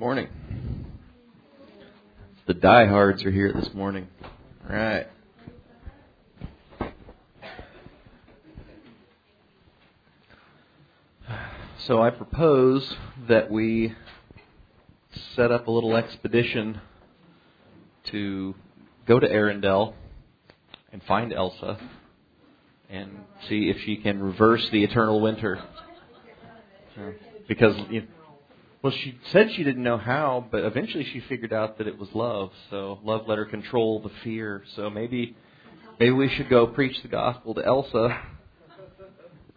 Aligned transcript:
morning. 0.00 0.28
The 2.46 2.54
diehards 2.54 3.22
are 3.26 3.30
here 3.30 3.52
this 3.52 3.74
morning. 3.74 4.08
All 4.66 4.74
right. 4.74 5.06
So 11.86 12.00
I 12.00 12.08
propose 12.08 12.94
that 13.28 13.50
we 13.50 13.94
set 15.36 15.52
up 15.52 15.66
a 15.66 15.70
little 15.70 15.94
expedition 15.94 16.80
to 18.04 18.54
go 19.06 19.20
to 19.20 19.28
Arendelle 19.28 19.92
and 20.94 21.02
find 21.02 21.30
Elsa 21.30 21.78
and 22.88 23.18
see 23.50 23.68
if 23.68 23.76
she 23.84 23.98
can 23.98 24.22
reverse 24.22 24.66
the 24.72 24.82
eternal 24.82 25.20
winter. 25.20 25.62
Because 27.46 27.76
you 27.90 28.00
know, 28.00 28.06
well, 28.82 28.92
she 28.92 29.18
said 29.30 29.50
she 29.52 29.62
didn't 29.62 29.82
know 29.82 29.98
how, 29.98 30.46
but 30.50 30.64
eventually 30.64 31.04
she 31.04 31.20
figured 31.20 31.52
out 31.52 31.78
that 31.78 31.86
it 31.86 31.98
was 31.98 32.08
love. 32.14 32.50
So 32.70 32.98
love 33.04 33.28
let 33.28 33.36
her 33.36 33.44
control 33.44 34.00
the 34.00 34.10
fear. 34.24 34.64
So 34.74 34.88
maybe, 34.88 35.36
maybe 35.98 36.12
we 36.12 36.30
should 36.30 36.48
go 36.48 36.66
preach 36.66 37.00
the 37.02 37.08
gospel 37.08 37.54
to 37.54 37.64
Elsa. 37.64 38.22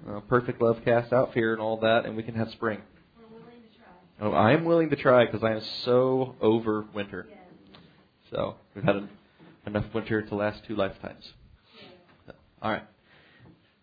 Uh, 0.06 0.20
perfect 0.22 0.62
love 0.62 0.82
casts 0.84 1.14
out 1.14 1.34
fear 1.34 1.54
and 1.54 1.62
all 1.62 1.78
that, 1.78 2.06
and 2.06 2.18
we 2.18 2.24
can 2.24 2.36
have 2.36 2.50
spring. 2.52 2.82
Oh, 4.20 4.32
I 4.32 4.52
am 4.52 4.66
willing 4.66 4.90
to 4.90 4.98
try 4.98 5.26
because 5.26 5.42
I 5.42 5.52
am 5.54 5.62
so 5.86 6.36
over 6.42 6.86
winter. 6.94 7.26
So 8.30 8.56
we've 8.76 8.84
had 8.84 9.08
enough 9.66 9.86
winter 9.94 10.22
to 10.22 10.36
last 10.36 10.62
two 10.68 10.76
lifetimes. 10.76 11.24
So, 12.28 12.34
all 12.62 12.72
right, 12.72 12.84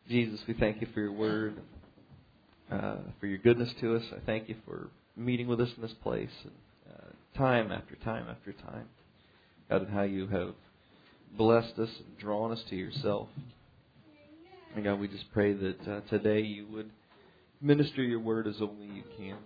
Jesus, 0.09 0.41
we 0.47 0.53
thank 0.53 0.83
you 0.83 0.89
for 0.93 1.01
your 1.01 1.12
word, 1.12 1.57
uh, 2.70 2.97
for 3.19 3.27
your 3.27 3.39
goodness 3.39 3.73
to 3.81 3.97
us. 3.97 4.03
I 4.15 4.19
thank 4.27 4.48
you 4.51 4.57
for 4.67 4.91
meeting 5.20 5.48
with 5.48 5.60
us 5.60 5.69
in 5.77 5.83
this 5.83 5.95
place, 6.02 6.30
and, 6.45 6.52
uh, 6.92 7.38
time 7.38 7.70
after 7.70 7.95
time 7.97 8.27
after 8.28 8.52
time. 8.52 8.89
God, 9.69 9.83
and 9.83 9.91
how 9.92 10.03
you 10.03 10.27
have 10.27 10.55
blessed 11.36 11.78
us 11.78 11.91
and 11.98 12.19
drawn 12.19 12.50
us 12.50 12.62
to 12.70 12.77
yourself. 12.77 13.28
And 14.75 14.84
God, 14.84 14.98
we 15.00 15.08
just 15.08 15.30
pray 15.33 15.53
that 15.53 15.89
uh, 15.89 16.00
today 16.08 16.41
you 16.41 16.67
would 16.72 16.91
minister 17.61 18.03
your 18.03 18.20
word 18.20 18.47
as 18.47 18.56
only 18.61 18.86
you 18.86 19.03
can. 19.17 19.36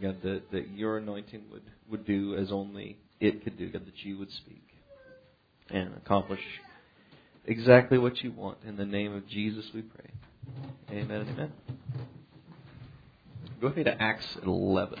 God, 0.00 0.22
that, 0.22 0.50
that 0.52 0.70
your 0.70 0.98
anointing 0.98 1.42
would, 1.52 1.62
would 1.88 2.04
do 2.04 2.36
as 2.36 2.50
only 2.50 2.98
it 3.20 3.44
could 3.44 3.56
do. 3.56 3.70
God, 3.70 3.86
that 3.86 4.04
you 4.04 4.18
would 4.18 4.30
speak 4.30 4.62
and 5.70 5.94
accomplish 5.96 6.40
exactly 7.46 7.98
what 7.98 8.22
you 8.22 8.32
want. 8.32 8.58
In 8.66 8.76
the 8.76 8.84
name 8.84 9.14
of 9.14 9.26
Jesus 9.28 9.64
we 9.74 9.82
pray. 9.82 10.10
Amen 10.90 11.20
and 11.22 11.30
amen. 11.30 11.52
Go 13.64 13.72
with 13.74 13.82
to 13.86 14.02
Acts 14.02 14.26
11. 14.44 15.00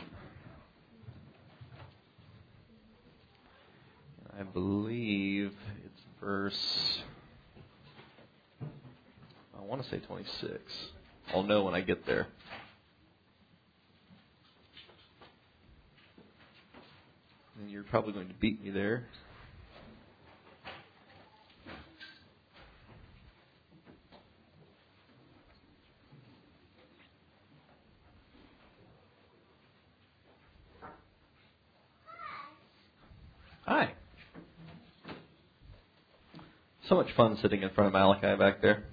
I 4.40 4.42
believe 4.42 5.52
it's 5.84 6.02
verse, 6.18 7.02
I 8.62 9.60
want 9.60 9.82
to 9.82 9.90
say 9.90 9.98
26. 9.98 10.54
I'll 11.34 11.42
know 11.42 11.64
when 11.64 11.74
I 11.74 11.82
get 11.82 12.06
there. 12.06 12.26
And 17.60 17.70
you're 17.70 17.82
probably 17.82 18.14
going 18.14 18.28
to 18.28 18.34
beat 18.40 18.64
me 18.64 18.70
there. 18.70 19.04
Hi. 33.66 33.94
So 36.94 36.98
much 36.98 37.12
fun 37.16 37.36
sitting 37.42 37.64
in 37.64 37.70
front 37.70 37.88
of 37.88 37.92
Malachi 37.92 38.36
back 38.38 38.62
there. 38.62 38.84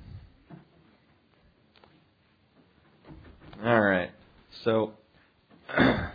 All 3.63 3.79
right. 3.79 4.09
So 4.63 4.94
I 5.69 6.09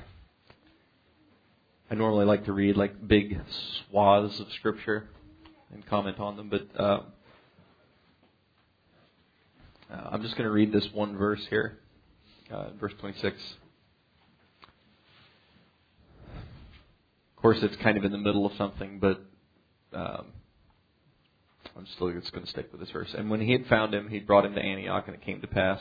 normally 1.93 2.25
like 2.25 2.47
to 2.47 2.53
read 2.53 2.77
like 2.77 3.07
big 3.07 3.41
swaths 3.89 4.41
of 4.41 4.53
scripture 4.55 5.05
and 5.73 5.87
comment 5.87 6.19
on 6.19 6.37
them, 6.37 6.49
but 6.49 6.67
uh, 6.77 7.03
uh, 9.89 10.09
I'm 10.11 10.23
just 10.23 10.35
going 10.35 10.49
to 10.49 10.53
read 10.53 10.73
this 10.73 10.89
one 10.93 11.17
verse 11.17 11.47
here, 11.51 11.79
uh, 12.51 12.71
verse 12.81 12.95
26. 12.99 13.37
Of 16.35 17.41
course, 17.41 17.59
it's 17.63 17.77
kind 17.77 17.97
of 17.97 18.05
in 18.05 18.11
the 18.11 18.19
middle 18.19 18.45
of 18.45 18.55
something, 18.57 18.99
but 18.99 19.25
um, 19.93 20.33
I'm 21.77 21.87
still 21.87 22.11
just 22.13 22.33
going 22.33 22.45
to 22.45 22.51
stick 22.51 22.69
with 22.73 22.81
this 22.81 22.91
verse. 22.91 23.15
And 23.17 23.31
when 23.31 23.41
he 23.41 23.53
had 23.53 23.67
found 23.67 23.95
him, 23.95 24.09
he 24.09 24.19
brought 24.19 24.47
him 24.47 24.55
to 24.55 24.61
Antioch, 24.61 25.05
and 25.07 25.15
it 25.15 25.23
came 25.23 25.41
to 25.43 25.47
pass 25.47 25.81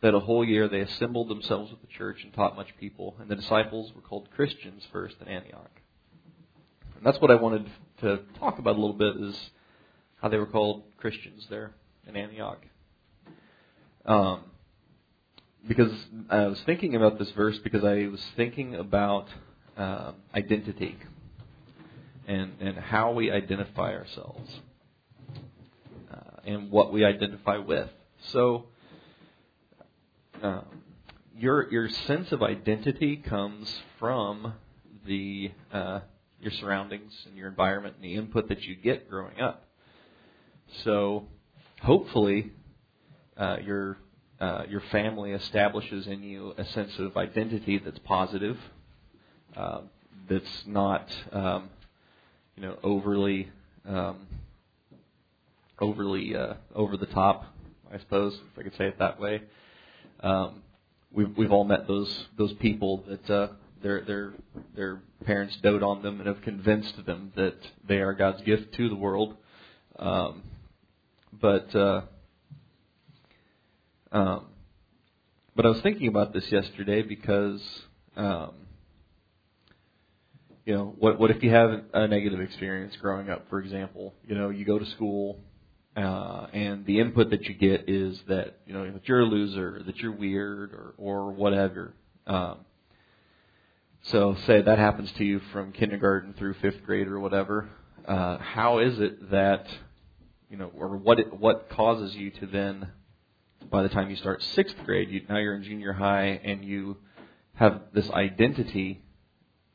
that 0.00 0.14
a 0.14 0.20
whole 0.20 0.44
year 0.44 0.68
they 0.68 0.80
assembled 0.80 1.28
themselves 1.28 1.70
with 1.70 1.80
the 1.80 1.86
church 1.86 2.24
and 2.24 2.32
taught 2.32 2.56
much 2.56 2.68
people. 2.80 3.14
And 3.20 3.28
the 3.28 3.36
disciples 3.36 3.92
were 3.94 4.00
called 4.00 4.28
Christians 4.34 4.82
first 4.90 5.16
in 5.20 5.28
Antioch. 5.28 5.70
And 6.96 7.04
that's 7.04 7.20
what 7.20 7.30
I 7.30 7.36
wanted 7.36 7.70
to 8.00 8.20
talk 8.38 8.58
about 8.58 8.76
a 8.76 8.80
little 8.80 8.96
bit 8.96 9.16
is 9.16 9.50
how 10.20 10.28
they 10.28 10.38
were 10.38 10.46
called 10.46 10.82
Christians 10.96 11.46
there 11.50 11.72
in 12.06 12.16
Antioch. 12.16 12.64
Um, 14.04 14.44
because 15.68 15.92
I 16.28 16.46
was 16.46 16.60
thinking 16.62 16.96
about 16.96 17.18
this 17.18 17.30
verse 17.32 17.58
because 17.58 17.84
I 17.84 18.08
was 18.08 18.24
thinking 18.34 18.74
about 18.74 19.28
uh, 19.76 20.12
identity 20.34 20.96
and, 22.26 22.54
and 22.60 22.76
how 22.76 23.12
we 23.12 23.30
identify 23.30 23.94
ourselves 23.94 24.50
and 26.44 26.70
what 26.70 26.92
we 26.92 27.04
identify 27.04 27.58
with. 27.58 27.88
So, 28.30 28.66
um, 30.42 30.64
your 31.36 31.70
your 31.70 31.88
sense 31.88 32.32
of 32.32 32.42
identity 32.42 33.16
comes 33.16 33.82
from 33.98 34.54
the 35.06 35.52
uh, 35.72 36.00
your 36.40 36.52
surroundings 36.52 37.12
and 37.26 37.36
your 37.36 37.48
environment 37.48 37.96
and 37.96 38.04
the 38.04 38.14
input 38.14 38.48
that 38.48 38.62
you 38.62 38.76
get 38.76 39.08
growing 39.08 39.40
up. 39.40 39.64
So, 40.84 41.26
hopefully, 41.80 42.52
uh, 43.36 43.58
your 43.64 43.96
uh, 44.40 44.64
your 44.68 44.82
family 44.90 45.32
establishes 45.32 46.06
in 46.06 46.22
you 46.22 46.54
a 46.58 46.64
sense 46.64 46.98
of 46.98 47.16
identity 47.16 47.78
that's 47.78 47.98
positive 48.00 48.58
uh, 49.56 49.82
that's 50.28 50.64
not 50.66 51.08
um, 51.32 51.70
you 52.56 52.62
know 52.62 52.76
overly 52.82 53.50
um, 53.86 54.26
overly 55.82 56.34
uh, 56.34 56.54
over 56.74 56.96
the 56.96 57.06
top, 57.06 57.44
I 57.92 57.98
suppose 57.98 58.34
if 58.52 58.58
I 58.58 58.62
could 58.62 58.76
say 58.76 58.86
it 58.86 58.98
that 59.00 59.20
way. 59.20 59.42
Um, 60.20 60.62
we've 61.12 61.36
we've 61.36 61.52
all 61.52 61.64
met 61.64 61.86
those 61.86 62.26
those 62.38 62.52
people 62.54 63.04
that 63.08 63.30
uh, 63.30 63.48
their 63.82 64.02
their 64.02 64.32
their 64.74 65.02
parents 65.26 65.56
dote 65.62 65.82
on 65.82 66.02
them 66.02 66.20
and 66.20 66.28
have 66.28 66.40
convinced 66.42 67.04
them 67.04 67.32
that 67.36 67.56
they 67.86 67.96
are 67.96 68.14
God's 68.14 68.40
gift 68.42 68.74
to 68.76 68.88
the 68.88 68.94
world. 68.94 69.36
Um, 69.98 70.42
but 71.32 71.74
uh, 71.74 72.02
um, 74.12 74.46
but 75.56 75.66
I 75.66 75.68
was 75.68 75.80
thinking 75.82 76.08
about 76.08 76.32
this 76.32 76.50
yesterday 76.50 77.02
because 77.02 77.60
um, 78.16 78.52
you 80.64 80.74
know, 80.74 80.94
what 80.98 81.18
what 81.18 81.30
if 81.32 81.42
you 81.42 81.50
have 81.50 81.82
a 81.92 82.06
negative 82.06 82.40
experience 82.40 82.94
growing 83.00 83.28
up? 83.28 83.48
For 83.50 83.58
example, 83.58 84.14
you 84.26 84.36
know, 84.36 84.50
you 84.50 84.64
go 84.64 84.78
to 84.78 84.86
school, 84.86 85.40
uh, 85.96 86.46
and 86.52 86.86
the 86.86 87.00
input 87.00 87.30
that 87.30 87.44
you 87.44 87.54
get 87.54 87.88
is 87.88 88.20
that 88.28 88.58
you 88.66 88.72
know 88.72 88.90
that 88.90 89.06
you're 89.08 89.20
a 89.20 89.26
loser, 89.26 89.82
that 89.84 89.96
you're 89.98 90.12
weird, 90.12 90.72
or 90.72 90.94
or 90.96 91.32
whatever. 91.32 91.94
Um, 92.26 92.58
so, 94.04 94.36
say 94.46 94.62
that 94.62 94.78
happens 94.78 95.12
to 95.12 95.24
you 95.24 95.40
from 95.52 95.72
kindergarten 95.72 96.34
through 96.34 96.54
fifth 96.54 96.82
grade 96.84 97.08
or 97.08 97.20
whatever. 97.20 97.68
Uh, 98.06 98.38
how 98.38 98.78
is 98.78 98.98
it 98.98 99.30
that 99.30 99.66
you 100.50 100.56
know, 100.56 100.70
or 100.76 100.96
what 100.96 101.18
it, 101.18 101.38
what 101.38 101.70
causes 101.70 102.14
you 102.14 102.30
to 102.30 102.46
then, 102.46 102.90
by 103.70 103.82
the 103.82 103.88
time 103.88 104.10
you 104.10 104.16
start 104.16 104.42
sixth 104.54 104.76
grade, 104.84 105.10
you, 105.10 105.22
now 105.28 105.38
you're 105.38 105.54
in 105.54 105.62
junior 105.62 105.94
high 105.94 106.40
and 106.44 106.64
you 106.64 106.98
have 107.54 107.80
this 107.94 108.08
identity 108.10 109.02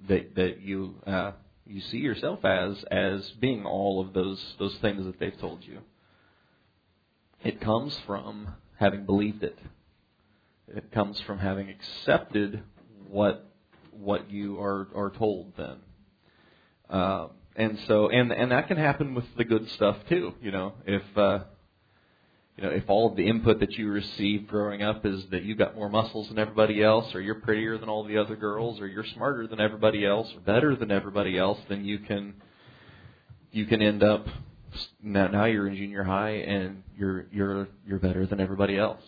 that 0.07 0.35
that 0.35 0.61
you 0.61 0.95
uh, 1.07 1.31
you 1.65 1.81
see 1.81 1.97
yourself 1.97 2.43
as 2.45 2.83
as 2.91 3.27
being 3.39 3.65
all 3.65 4.01
of 4.01 4.13
those 4.13 4.55
those 4.59 4.75
things 4.77 5.05
that 5.05 5.19
they've 5.19 5.39
told 5.39 5.63
you. 5.63 5.79
It 7.43 7.61
comes 7.61 7.97
from 8.05 8.55
having 8.79 9.05
believed 9.05 9.43
it. 9.43 9.57
It 10.67 10.91
comes 10.91 11.19
from 11.21 11.39
having 11.39 11.69
accepted 11.69 12.63
what 13.09 13.45
what 13.91 14.29
you 14.29 14.59
are 14.59 14.87
are 14.95 15.11
told. 15.11 15.53
Then, 15.57 15.77
uh, 16.89 17.27
and 17.55 17.79
so 17.87 18.09
and 18.09 18.31
and 18.31 18.51
that 18.51 18.67
can 18.67 18.77
happen 18.77 19.13
with 19.13 19.25
the 19.37 19.45
good 19.45 19.69
stuff 19.71 19.97
too. 20.09 20.33
You 20.41 20.51
know, 20.51 20.73
if 20.85 21.03
uh, 21.17 21.39
you 22.57 22.63
know, 22.63 22.71
if 22.71 22.83
all 22.87 23.09
of 23.09 23.15
the 23.15 23.27
input 23.27 23.59
that 23.59 23.73
you 23.73 23.89
received 23.89 24.47
growing 24.47 24.81
up 24.81 25.05
is 25.05 25.23
that 25.29 25.43
you've 25.43 25.59
got 25.59 25.75
more 25.75 25.89
muscles 25.89 26.27
than 26.27 26.39
everybody 26.39 26.83
else, 26.83 27.13
or 27.13 27.21
you're 27.21 27.35
prettier 27.35 27.77
than 27.77 27.87
all 27.87 28.03
the 28.03 28.17
other 28.17 28.35
girls, 28.35 28.81
or 28.81 28.87
you're 28.87 29.05
smarter 29.13 29.45
than 29.45 29.61
everybody 29.61 30.05
else, 30.05 30.27
or 30.35 30.39
better 30.39 30.75
than 30.75 30.91
everybody 30.91 31.37
else, 31.37 31.59
then 31.69 31.85
you 31.85 31.99
can 31.99 32.33
you 33.51 33.65
can 33.67 33.81
end 33.81 34.01
up 34.01 34.25
now, 35.01 35.27
now 35.27 35.45
you're 35.45 35.67
in 35.67 35.75
junior 35.75 36.03
high 36.03 36.31
and 36.31 36.83
you're 36.97 37.25
you're 37.31 37.67
you're 37.85 37.99
better 37.99 38.25
than 38.25 38.39
everybody 38.39 38.77
else. 38.77 39.01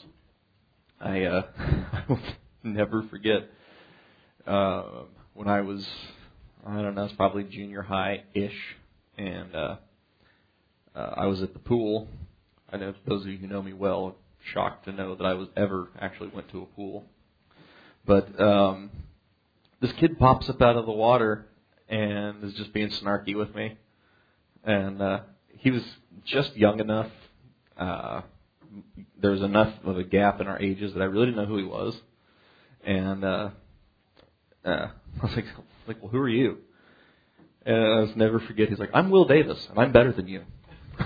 I 1.00 1.24
uh, 1.24 1.44
I 1.58 2.04
will 2.08 2.20
never 2.64 3.04
forget 3.04 3.50
uh, 4.46 4.84
when 5.34 5.48
I 5.48 5.62
was 5.62 5.88
I 6.66 6.82
don't 6.82 6.96
know, 6.96 7.06
it's 7.06 7.14
probably 7.16 7.44
junior 7.44 7.82
high 7.82 8.24
ish, 8.34 8.76
and 9.18 9.56
uh, 9.56 9.76
uh, 10.96 11.14
I 11.16 11.26
was 11.28 11.42
at 11.42 11.54
the 11.54 11.60
pool. 11.60 12.08
I 12.72 12.78
know 12.78 12.94
those 13.08 13.22
of 13.22 13.28
you 13.28 13.38
who 13.38 13.48
know 13.48 13.62
me 13.62 13.74
well 13.74 14.16
shocked 14.54 14.86
to 14.86 14.92
know 14.92 15.16
that 15.16 15.24
I 15.24 15.34
was 15.34 15.48
ever 15.56 15.88
actually 16.00 16.30
went 16.30 16.50
to 16.52 16.62
a 16.62 16.66
pool. 16.66 17.06
But 18.06 18.40
um, 18.40 18.92
this 19.82 19.92
kid 19.94 20.20
pops 20.20 20.50
up 20.50 20.62
out 20.62 20.76
of 20.76 20.86
the 20.86 20.92
water 20.92 21.46
and 21.88 22.44
is 22.44 22.54
just 22.54 22.74
being 22.74 22.90
snarky 22.90 23.36
with 23.36 23.56
me, 23.56 23.78
and 24.64 25.02
uh, 25.02 25.20
he 25.60 25.72
was 25.72 25.84
just 26.26 26.56
young 26.56 26.80
enough. 26.80 27.12
Uh, 27.78 28.22
there 29.22 29.32
was 29.32 29.42
enough 29.42 29.74
of 29.84 29.98
a 29.98 30.04
gap 30.04 30.42
in 30.42 30.48
our 30.48 30.60
ages 30.60 30.94
that 30.94 31.02
I 31.02 31.06
really 31.06 31.28
didn't 31.28 31.38
know 31.38 31.46
who 31.46 31.58
he 31.58 31.64
was, 31.64 31.96
and 32.84 33.24
uh, 33.24 33.50
uh, 34.66 34.70
I 34.70 34.92
was 35.22 35.36
like, 35.36 35.46
like, 35.88 36.02
well, 36.02 36.12
who 36.12 36.20
are 36.20 36.30
you? 36.30 36.58
And 37.66 37.76
I 37.76 38.00
was 38.00 38.12
never 38.16 38.40
forget. 38.40 38.70
He's 38.70 38.80
like, 38.80 38.92
I'm 38.94 39.12
Will 39.12 39.26
Davis, 39.26 39.68
and 39.70 39.80
I'm 39.80 39.92
better 39.92 40.12
than 40.12 40.28
you. 40.28 40.44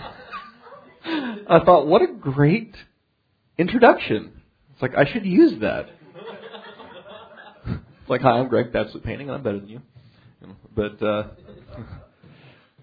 I 1.06 1.60
thought, 1.66 1.88
what 1.88 2.02
a 2.02 2.08
great 2.08 2.76
introduction. 3.58 4.42
It's 4.74 4.82
like 4.82 4.96
I 4.96 5.12
should 5.12 5.26
use 5.26 5.60
that. 5.62 5.88
it's 7.66 7.80
like, 8.10 8.22
hi, 8.22 8.32
I'm 8.32 8.50
Greg 8.50 8.72
Babsett 8.72 9.04
Painting, 9.04 9.30
and 9.30 9.38
I'm 9.38 9.44
better 9.44 9.60
than 9.60 9.70
you. 9.70 9.82
But 10.76 11.02
uh, 11.02 11.28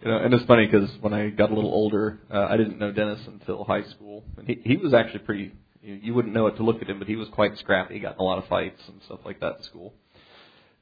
you 0.03 0.11
know, 0.11 0.17
and 0.17 0.33
it's 0.33 0.45
funny 0.45 0.67
because 0.67 0.91
when 1.01 1.13
I 1.13 1.29
got 1.29 1.51
a 1.51 1.55
little 1.55 1.73
older, 1.73 2.21
uh, 2.33 2.47
I 2.49 2.57
didn't 2.57 2.79
know 2.79 2.91
Dennis 2.91 3.21
until 3.27 3.65
high 3.65 3.83
school, 3.83 4.25
and 4.39 4.49
he 4.49 4.61
he 4.65 4.77
was 4.77 4.95
actually 4.95 5.21
pretty. 5.21 5.53
You, 5.83 5.95
you 5.95 6.15
wouldn't 6.15 6.35
know 6.35 6.47
it 6.47 6.57
to 6.57 6.63
look 6.63 6.83
at 6.83 6.89
him, 6.89 6.99
but 6.99 7.09
he 7.09 7.17
was 7.17 7.29
quite 7.29 7.59
scrappy. 7.59 7.95
He 7.95 8.01
got 8.01 8.15
in 8.15 8.21
a 8.21 8.23
lot 8.23 8.39
of 8.39 8.47
fights 8.49 8.81
and 8.89 9.03
stuff 9.05 9.21
like 9.25 9.41
that 9.41 9.59
in 9.59 9.63
school. 9.65 9.95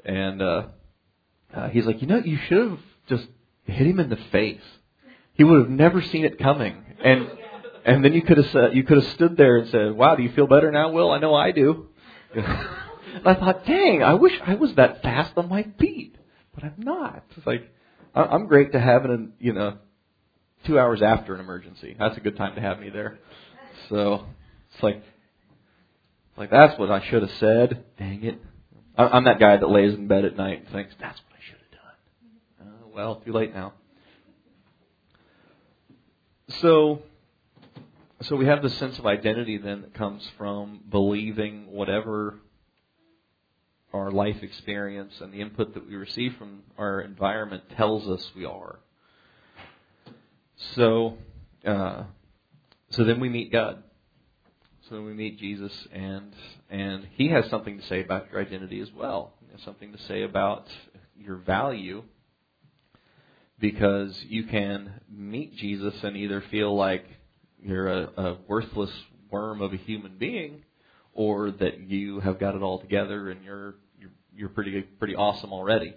And 0.04 0.42
uh, 0.42 0.66
uh, 1.54 1.68
he's 1.68 1.86
like, 1.86 2.00
you 2.00 2.08
know, 2.08 2.18
you 2.18 2.36
should 2.48 2.70
have 2.70 2.80
just 3.08 3.26
hit 3.64 3.86
him 3.86 4.00
in 4.00 4.08
the 4.08 4.18
face. 4.32 4.62
He 5.34 5.44
would 5.44 5.60
have 5.60 5.70
never 5.70 6.02
seen 6.02 6.24
it 6.24 6.38
coming. 6.38 6.84
And 7.02 7.30
and 7.84 8.04
then 8.04 8.12
you 8.12 8.22
could 8.22 8.38
have 8.38 8.50
said, 8.50 8.74
you 8.74 8.82
could 8.84 8.98
have 8.98 9.12
stood 9.14 9.36
there 9.36 9.58
and 9.58 9.68
said, 9.70 9.92
"Wow, 9.94 10.14
do 10.14 10.22
you 10.22 10.30
feel 10.32 10.46
better 10.46 10.70
now, 10.70 10.90
Will? 10.90 11.10
I 11.10 11.18
know 11.18 11.34
I 11.34 11.52
do." 11.52 11.88
and 12.34 12.44
I 13.24 13.34
thought, 13.34 13.64
dang, 13.64 14.02
I 14.02 14.14
wish 14.14 14.38
I 14.44 14.54
was 14.54 14.74
that 14.74 15.02
fast 15.02 15.32
on 15.36 15.48
my 15.48 15.66
feet, 15.78 16.16
but 16.54 16.64
I'm 16.64 16.74
not. 16.78 17.24
It's 17.36 17.46
like 17.46 17.68
I'm 18.22 18.46
great 18.46 18.72
to 18.72 18.80
have 18.80 19.04
in, 19.04 19.32
you 19.38 19.52
know, 19.52 19.78
two 20.64 20.78
hours 20.78 21.02
after 21.02 21.34
an 21.34 21.40
emergency. 21.40 21.94
That's 21.98 22.16
a 22.16 22.20
good 22.20 22.36
time 22.36 22.54
to 22.56 22.60
have 22.60 22.80
me 22.80 22.90
there. 22.90 23.18
So 23.88 24.26
it's 24.72 24.82
like, 24.82 25.02
like 26.36 26.50
that's 26.50 26.78
what 26.78 26.90
I 26.90 27.04
should 27.08 27.22
have 27.22 27.30
said. 27.38 27.84
Dang 27.98 28.24
it! 28.24 28.40
I'm 28.96 29.24
that 29.24 29.38
guy 29.38 29.56
that 29.56 29.68
lays 29.68 29.94
in 29.94 30.08
bed 30.08 30.24
at 30.24 30.36
night 30.36 30.64
and 30.64 30.68
thinks 30.70 30.94
that's 31.00 31.20
what 31.20 31.32
I 31.32 31.42
should 31.46 31.58
have 31.58 32.66
done. 32.66 32.68
Uh, 32.68 32.88
well, 32.94 33.16
too 33.16 33.32
late 33.32 33.54
now. 33.54 33.74
So, 36.60 37.02
so 38.22 38.34
we 38.34 38.46
have 38.46 38.62
this 38.62 38.76
sense 38.78 38.98
of 38.98 39.06
identity 39.06 39.58
then 39.58 39.82
that 39.82 39.94
comes 39.94 40.28
from 40.36 40.80
believing 40.90 41.70
whatever 41.70 42.34
our 43.92 44.10
life 44.10 44.42
experience 44.42 45.14
and 45.20 45.32
the 45.32 45.40
input 45.40 45.74
that 45.74 45.88
we 45.88 45.96
receive 45.96 46.34
from 46.36 46.62
our 46.76 47.00
environment 47.00 47.62
tells 47.76 48.06
us 48.08 48.30
we 48.36 48.44
are. 48.44 48.78
So, 50.74 51.16
uh, 51.66 52.04
so 52.90 53.04
then 53.04 53.20
we 53.20 53.28
meet 53.28 53.52
God. 53.52 53.82
So 54.88 54.96
then 54.96 55.04
we 55.04 55.14
meet 55.14 55.38
Jesus, 55.38 55.72
and 55.92 56.32
and 56.70 57.06
He 57.14 57.28
has 57.28 57.48
something 57.50 57.78
to 57.78 57.86
say 57.86 58.02
about 58.02 58.30
your 58.30 58.40
identity 58.40 58.80
as 58.80 58.88
well. 58.96 59.34
He 59.44 59.52
has 59.52 59.62
something 59.62 59.92
to 59.92 59.98
say 60.04 60.22
about 60.22 60.66
your 61.16 61.36
value, 61.36 62.02
because 63.58 64.18
you 64.28 64.44
can 64.44 65.00
meet 65.10 65.56
Jesus 65.56 65.94
and 66.02 66.16
either 66.16 66.42
feel 66.50 66.74
like 66.76 67.04
you're 67.62 67.88
a, 67.88 68.10
a 68.16 68.38
worthless 68.46 68.90
worm 69.30 69.60
of 69.60 69.72
a 69.72 69.76
human 69.76 70.16
being, 70.16 70.62
or 71.18 71.50
that 71.50 71.80
you 71.80 72.20
have 72.20 72.38
got 72.38 72.54
it 72.54 72.62
all 72.62 72.78
together 72.78 73.28
and 73.28 73.44
you're 73.44 73.74
you're, 73.98 74.10
you're 74.36 74.48
pretty 74.48 74.80
pretty 74.82 75.16
awesome 75.16 75.52
already. 75.52 75.92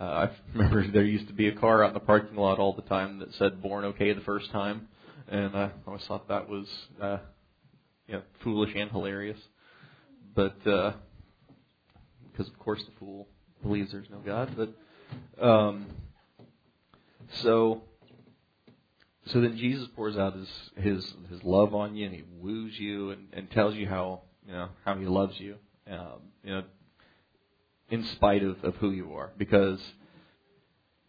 Uh, 0.00 0.04
I 0.04 0.30
remember 0.54 0.86
there 0.92 1.04
used 1.04 1.28
to 1.28 1.34
be 1.34 1.48
a 1.48 1.52
car 1.52 1.84
out 1.84 1.88
in 1.88 1.94
the 1.94 2.00
parking 2.00 2.38
lot 2.38 2.58
all 2.58 2.72
the 2.72 2.82
time 2.82 3.18
that 3.18 3.34
said 3.34 3.62
"Born 3.62 3.84
Okay" 3.84 4.14
the 4.14 4.22
first 4.22 4.50
time, 4.50 4.88
and 5.28 5.54
I 5.54 5.70
always 5.86 6.02
thought 6.06 6.28
that 6.28 6.48
was 6.48 6.66
uh, 7.00 7.18
you 8.08 8.14
know 8.14 8.22
foolish 8.42 8.72
and 8.74 8.90
hilarious. 8.90 9.38
But 10.34 10.66
uh, 10.66 10.94
because 12.30 12.48
of 12.48 12.58
course 12.58 12.82
the 12.86 12.92
fool 12.98 13.28
believes 13.62 13.92
there's 13.92 14.08
no 14.08 14.20
God, 14.24 14.56
but 14.56 15.46
um, 15.46 15.88
so 17.42 17.82
so 19.26 19.40
then 19.40 19.56
Jesus 19.56 19.88
pours 19.94 20.16
out 20.16 20.34
his 20.34 20.48
his 20.76 21.14
his 21.30 21.42
love 21.44 21.74
on 21.74 21.94
you, 21.94 22.06
and 22.06 22.14
he 22.14 22.24
woos 22.40 22.78
you, 22.78 23.10
and, 23.10 23.28
and 23.32 23.50
tells 23.50 23.74
you 23.74 23.88
how 23.88 24.22
you 24.46 24.52
know 24.52 24.68
how 24.84 24.96
he 24.96 25.06
loves 25.06 25.38
you, 25.38 25.56
um, 25.90 26.20
you 26.42 26.52
know, 26.52 26.62
in 27.90 28.04
spite 28.16 28.42
of, 28.42 28.62
of 28.64 28.74
who 28.76 28.90
you 28.90 29.12
are, 29.14 29.30
because 29.38 29.80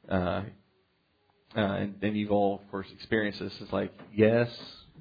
uh, 0.09 0.13
uh, 0.13 0.41
and, 1.55 1.95
and 2.03 2.15
you've 2.15 2.31
all 2.31 2.61
of 2.63 2.69
course 2.69 2.87
experienced 2.93 3.39
this. 3.39 3.53
It's 3.61 3.73
like 3.73 3.91
yes, 4.13 4.49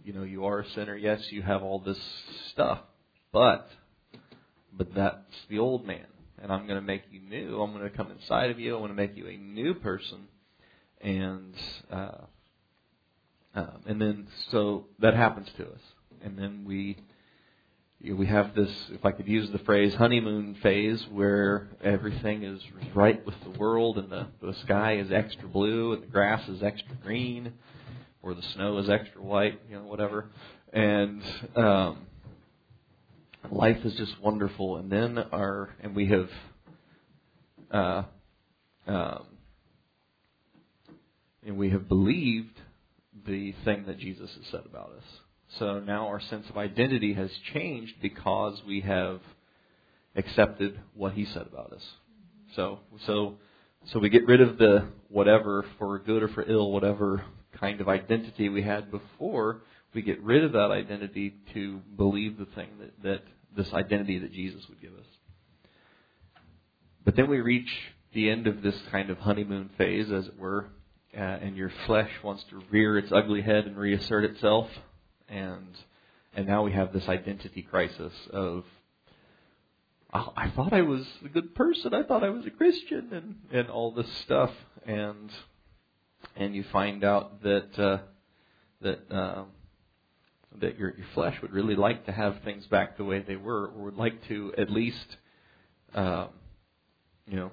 you 0.05 0.15
know 0.15 0.23
you 0.23 0.47
are 0.47 0.61
a 0.61 0.69
sinner. 0.71 0.97
Yes, 0.97 1.21
you 1.31 1.43
have 1.43 1.63
all 1.63 1.81
this 1.81 2.01
stuff, 2.53 2.81
but 3.31 3.69
but 4.73 4.95
that's 4.95 5.37
the 5.51 5.59
old 5.59 5.87
man, 5.87 6.07
and 6.43 6.51
I'm 6.51 6.67
going 6.67 6.81
to 6.81 6.87
make 6.87 7.03
you 7.11 7.21
new. 7.21 7.61
I'm 7.61 7.73
going 7.73 7.89
to 7.89 7.95
come 7.95 8.11
inside 8.11 8.51
of 8.51 8.59
you. 8.59 8.75
I'm 8.75 8.81
going 8.81 8.89
to 8.89 8.95
make 8.95 9.17
you 9.17 9.27
a 9.27 9.37
new 9.37 9.75
person, 9.75 10.29
and 11.03 11.55
uh, 11.91 12.13
um, 13.55 13.83
and 13.87 14.01
then 14.01 14.27
so 14.51 14.87
that 15.01 15.15
happens 15.15 15.49
to 15.57 15.65
us, 15.65 15.81
and 16.23 16.39
then 16.39 16.65
we 16.67 16.97
you 18.03 18.15
know, 18.15 18.17
we 18.17 18.27
have 18.27 18.55
this, 18.57 18.71
if 18.91 19.05
I 19.05 19.13
could 19.13 19.29
use 19.29 19.49
the 19.53 19.61
phrase, 19.61 19.95
honeymoon 19.95 20.57
phase 20.61 21.07
where 21.13 21.69
everything 21.85 22.43
is 22.43 22.61
right 22.97 23.25
with 23.25 23.37
the 23.45 23.57
world, 23.59 23.97
and 23.97 24.11
the, 24.11 24.27
the 24.41 24.55
sky 24.65 24.97
is 24.97 25.13
extra 25.13 25.47
blue, 25.47 25.93
and 25.93 26.03
the 26.03 26.09
grass 26.09 26.49
is 26.49 26.65
extra 26.65 26.97
green, 26.97 27.53
or 28.21 28.35
the 28.35 28.43
snow 28.55 28.79
is 28.79 28.91
extra 28.91 29.23
white, 29.23 29.61
you 29.71 29.77
know, 29.77 29.85
whatever, 29.85 30.31
and 30.73 31.23
um, 31.55 31.99
life 33.53 33.85
is 33.85 33.95
just 33.95 34.21
wonderful. 34.21 34.79
And 34.79 34.91
then 34.91 35.19
our 35.19 35.71
and 35.81 35.95
we 35.95 36.09
have. 36.09 36.29
Uh, 37.71 38.03
um, 38.87 39.27
and 41.47 41.57
we 41.57 41.71
have 41.71 41.89
believed 41.89 42.61
the 43.27 43.55
thing 43.65 43.85
that 43.87 43.99
Jesus 43.99 44.31
has 44.37 44.47
said 44.51 44.63
about 44.67 44.93
us. 44.97 45.05
So 45.59 45.81
now 45.81 46.09
our 46.09 46.21
sense 46.21 46.49
of 46.49 46.57
identity 46.57 47.15
has 47.15 47.31
changed 47.53 47.95
because 48.01 48.63
we 48.67 48.81
have 48.81 49.21
accepted 50.17 50.81
what 50.95 51.13
he 51.13 51.27
said 51.27 51.47
about 51.51 51.73
us. 51.73 51.83
So 52.57 52.81
so 53.07 53.37
so 53.87 53.99
we 53.99 54.09
get 54.09 54.27
rid 54.27 54.41
of 54.41 54.59
the 54.59 54.89
whatever 55.09 55.65
for 55.79 55.99
good 55.99 56.23
or 56.23 56.29
for 56.29 56.43
ill, 56.43 56.71
whatever 56.71 57.25
kind 57.59 57.81
of 57.81 57.89
identity 57.89 58.49
we 58.49 58.63
had 58.63 58.91
before, 58.91 59.63
we 59.95 60.03
get 60.03 60.23
rid 60.23 60.45
of 60.45 60.53
that 60.53 60.71
identity 60.71 61.35
to 61.53 61.81
believe 61.97 62.39
the 62.39 62.47
thing 62.47 62.69
that, 62.81 63.03
that 63.03 63.23
this 63.57 63.73
identity 63.73 64.19
that 64.19 64.33
Jesus 64.33 64.63
would 64.69 64.81
give 64.81 64.93
us. 64.93 65.07
But 67.05 67.17
then 67.17 67.29
we 67.29 67.41
reach 67.41 67.69
the 68.15 68.31
end 68.31 68.47
of 68.47 68.63
this 68.63 68.75
kind 68.91 69.11
of 69.11 69.19
honeymoon 69.19 69.71
phase, 69.77 70.11
as 70.11 70.27
it 70.27 70.39
were, 70.39 70.67
uh, 71.17 71.21
and 71.21 71.57
your 71.57 71.71
flesh 71.87 72.11
wants 72.23 72.45
to 72.51 72.63
rear 72.71 72.99
its 72.99 73.13
ugly 73.13 73.43
head 73.43 73.67
and 73.67 73.77
reassert 73.77 74.25
itself, 74.25 74.69
and 75.29 75.69
and 76.35 76.47
now 76.47 76.63
we 76.63 76.73
have 76.73 76.93
this 76.93 77.09
identity 77.09 77.63
crisis 77.63 78.13
of 78.31 78.65
oh, 80.15 80.33
I 80.37 80.51
thought 80.51 80.73
I 80.73 80.83
was 80.83 81.07
a 81.25 81.29
good 81.29 81.55
person, 81.55 81.95
I 81.95 82.03
thought 82.03 82.25
I 82.25 82.31
was 82.31 82.47
a 82.47 82.51
Christian, 82.51 83.11
and 83.13 83.37
and 83.53 83.71
all 83.71 83.93
this 83.93 84.11
stuff, 84.25 84.51
and 84.87 85.31
and 86.37 86.55
you 86.55 86.65
find 86.73 87.05
out 87.05 87.43
that 87.43 87.79
uh, 87.79 87.99
that 88.81 89.15
uh, 89.15 89.45
that 90.61 90.79
your 90.79 90.97
your 90.97 91.07
flesh 91.15 91.37
would 91.43 91.53
really 91.53 91.77
like 91.77 92.07
to 92.07 92.13
have 92.13 92.41
things 92.43 92.67
back 92.67 92.97
the 92.97 93.05
way 93.05 93.21
they 93.21 93.37
were, 93.37 93.67
or 93.67 93.85
would 93.85 93.97
like 93.97 94.27
to 94.29 94.53
at 94.57 94.71
least, 94.71 95.17
um, 95.95 96.29
you 97.27 97.37
know, 97.37 97.51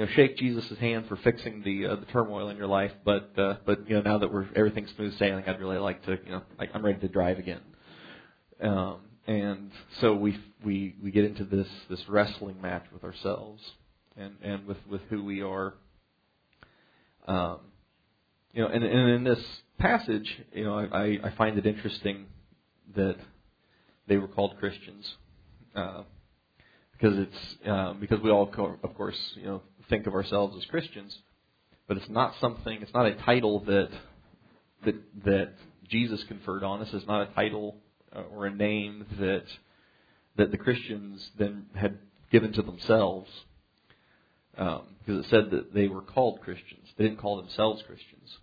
you 0.00 0.06
know 0.06 0.12
shake 0.12 0.38
Jesus' 0.38 0.78
hand 0.78 1.04
for 1.08 1.16
fixing 1.16 1.62
the 1.62 1.88
uh, 1.88 1.96
the 1.96 2.06
turmoil 2.06 2.48
in 2.48 2.56
your 2.56 2.66
life, 2.66 2.92
but 3.04 3.38
uh, 3.38 3.56
but 3.66 3.86
you 3.86 3.96
know 3.96 4.00
now 4.00 4.16
that 4.16 4.32
we're 4.32 4.48
everything's 4.56 4.88
smooth 4.96 5.14
sailing, 5.18 5.44
I'd 5.46 5.60
really 5.60 5.76
like 5.76 6.02
to 6.06 6.12
you 6.24 6.30
know 6.30 6.42
like 6.58 6.70
I'm 6.72 6.82
ready 6.82 6.98
to 7.00 7.08
drive 7.08 7.38
again. 7.38 7.60
Um, 8.62 9.00
and 9.26 9.70
so 10.00 10.14
we 10.14 10.40
we 10.64 10.94
we 11.02 11.10
get 11.10 11.26
into 11.26 11.44
this 11.44 11.68
this 11.90 12.02
wrestling 12.08 12.62
match 12.62 12.84
with 12.94 13.04
ourselves 13.04 13.62
and 14.16 14.36
and 14.42 14.66
with 14.66 14.78
with 14.88 15.02
who 15.10 15.22
we 15.22 15.42
are. 15.42 15.74
Um, 17.28 17.58
you 18.54 18.62
know, 18.62 18.68
and, 18.68 18.82
and 18.82 19.10
in 19.10 19.24
this 19.24 19.44
passage, 19.78 20.34
you 20.54 20.64
know, 20.64 20.78
I, 20.78 21.18
I 21.22 21.30
find 21.36 21.58
it 21.58 21.66
interesting 21.66 22.24
that 22.96 23.16
they 24.08 24.16
were 24.16 24.28
called 24.28 24.56
Christians 24.58 25.14
uh, 25.76 26.04
because 26.92 27.18
it's 27.18 27.56
um, 27.66 28.00
because 28.00 28.20
we 28.20 28.30
all, 28.30 28.50
of 28.82 28.94
course, 28.94 29.18
you 29.36 29.44
know, 29.44 29.62
think 29.90 30.06
of 30.06 30.14
ourselves 30.14 30.56
as 30.56 30.64
Christians, 30.66 31.18
but 31.86 31.98
it's 31.98 32.08
not 32.08 32.34
something. 32.40 32.80
It's 32.80 32.94
not 32.94 33.06
a 33.06 33.14
title 33.16 33.60
that 33.64 33.90
that 34.84 34.94
that 35.24 35.52
Jesus 35.88 36.24
conferred 36.24 36.64
on 36.64 36.80
us. 36.80 36.88
It's 36.92 37.06
not 37.06 37.28
a 37.28 37.34
title 37.34 37.76
uh, 38.14 38.22
or 38.32 38.46
a 38.46 38.54
name 38.54 39.04
that 39.18 39.44
that 40.36 40.50
the 40.50 40.56
Christians 40.56 41.30
then 41.38 41.66
had 41.74 41.98
given 42.30 42.52
to 42.52 42.62
themselves, 42.62 43.28
um, 44.56 44.82
because 45.00 45.24
it 45.24 45.28
said 45.28 45.50
that 45.50 45.74
they 45.74 45.88
were 45.88 46.02
called 46.02 46.40
Christians. 46.40 46.86
They 46.96 47.04
didn't 47.04 47.18
call 47.18 47.36
themselves 47.36 47.82
Christians. 47.82 48.38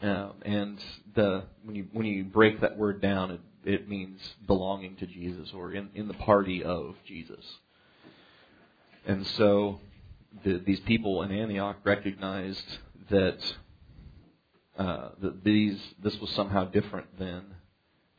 Um, 0.00 0.34
and 0.42 0.78
the 1.14 1.44
when 1.64 1.74
you 1.74 1.88
when 1.92 2.06
you 2.06 2.24
break 2.24 2.60
that 2.60 2.78
word 2.78 3.02
down, 3.02 3.32
it, 3.32 3.40
it 3.64 3.88
means 3.88 4.20
belonging 4.46 4.96
to 4.96 5.06
Jesus 5.06 5.50
or 5.52 5.72
in, 5.72 5.90
in 5.94 6.06
the 6.06 6.14
party 6.14 6.62
of 6.62 6.94
Jesus. 7.04 7.44
And 9.04 9.26
so 9.26 9.80
the, 10.44 10.62
these 10.64 10.80
people 10.80 11.22
in 11.22 11.32
Antioch 11.32 11.76
recognized 11.84 12.78
that 13.10 13.38
uh, 14.78 15.10
that 15.20 15.44
these 15.44 15.78
this 16.02 16.16
was 16.18 16.30
somehow 16.30 16.64
different 16.64 17.18
than 17.18 17.44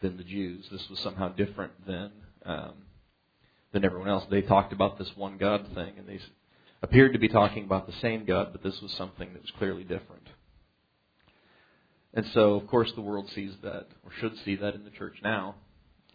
than 0.01 0.17
the 0.17 0.23
Jews. 0.23 0.65
This 0.71 0.89
was 0.89 0.99
somehow 0.99 1.29
different 1.29 1.73
than 1.85 2.11
um, 2.45 2.73
than 3.71 3.85
everyone 3.85 4.09
else. 4.09 4.25
They 4.29 4.41
talked 4.41 4.73
about 4.73 4.97
this 4.97 5.09
one 5.15 5.37
God 5.37 5.67
thing, 5.73 5.93
and 5.97 6.07
they 6.07 6.19
appeared 6.81 7.13
to 7.13 7.19
be 7.19 7.27
talking 7.27 7.63
about 7.63 7.87
the 7.87 7.93
same 8.01 8.25
God, 8.25 8.49
but 8.51 8.63
this 8.63 8.81
was 8.81 8.91
something 8.93 9.33
that 9.33 9.41
was 9.41 9.51
clearly 9.51 9.83
different. 9.83 10.27
And 12.13 12.25
so, 12.33 12.55
of 12.55 12.67
course, 12.67 12.91
the 12.93 13.01
world 13.01 13.29
sees 13.35 13.53
that, 13.61 13.87
or 14.03 14.11
should 14.19 14.35
see 14.43 14.55
that 14.55 14.73
in 14.73 14.83
the 14.83 14.89
church 14.89 15.17
now. 15.23 15.55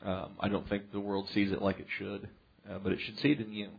Um, 0.04 0.30
I 0.40 0.48
don't 0.48 0.68
think 0.68 0.92
the 0.92 1.00
world 1.00 1.28
sees 1.32 1.52
it 1.52 1.62
like 1.62 1.78
it 1.78 1.86
should, 1.98 2.28
uh, 2.68 2.78
but 2.82 2.92
it 2.92 2.98
should 3.00 3.18
see 3.20 3.30
it 3.32 3.40
in 3.40 3.52
you, 3.52 3.70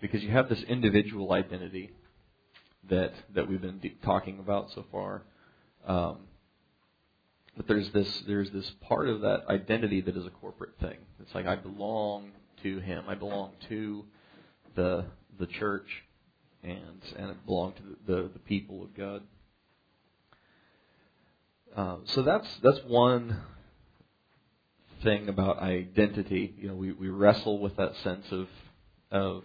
because 0.00 0.22
you 0.22 0.30
have 0.30 0.48
this 0.48 0.62
individual 0.62 1.32
identity 1.32 1.90
that 2.88 3.12
that 3.34 3.48
we've 3.48 3.60
been 3.60 3.78
de- 3.78 3.96
talking 4.04 4.38
about 4.38 4.70
so 4.74 4.84
far. 4.90 5.22
Um, 5.86 6.18
but 7.56 7.66
there's 7.66 7.90
this 7.90 8.22
there's 8.26 8.50
this 8.50 8.70
part 8.82 9.08
of 9.08 9.22
that 9.22 9.44
identity 9.48 10.00
that 10.00 10.16
is 10.16 10.26
a 10.26 10.30
corporate 10.30 10.78
thing. 10.80 10.98
It's 11.20 11.34
like 11.34 11.46
I 11.46 11.56
belong 11.56 12.30
to 12.62 12.78
Him. 12.80 13.04
I 13.08 13.14
belong 13.14 13.52
to 13.68 14.04
the 14.76 15.06
the 15.38 15.46
church, 15.46 15.88
and 16.62 17.02
and 17.16 17.30
it 17.30 17.46
belong 17.46 17.72
to 17.74 17.82
the, 17.82 18.22
the, 18.22 18.28
the 18.34 18.38
people 18.40 18.82
of 18.82 18.96
God. 18.96 19.22
Uh, 21.76 21.96
so 22.06 22.22
that's 22.22 22.48
that's 22.62 22.80
one 22.86 23.40
thing 25.02 25.28
about 25.28 25.58
identity. 25.58 26.54
You 26.58 26.68
know, 26.68 26.74
we, 26.74 26.92
we 26.92 27.08
wrestle 27.08 27.58
with 27.58 27.76
that 27.76 27.94
sense 28.02 28.26
of 28.30 28.48
of 29.10 29.42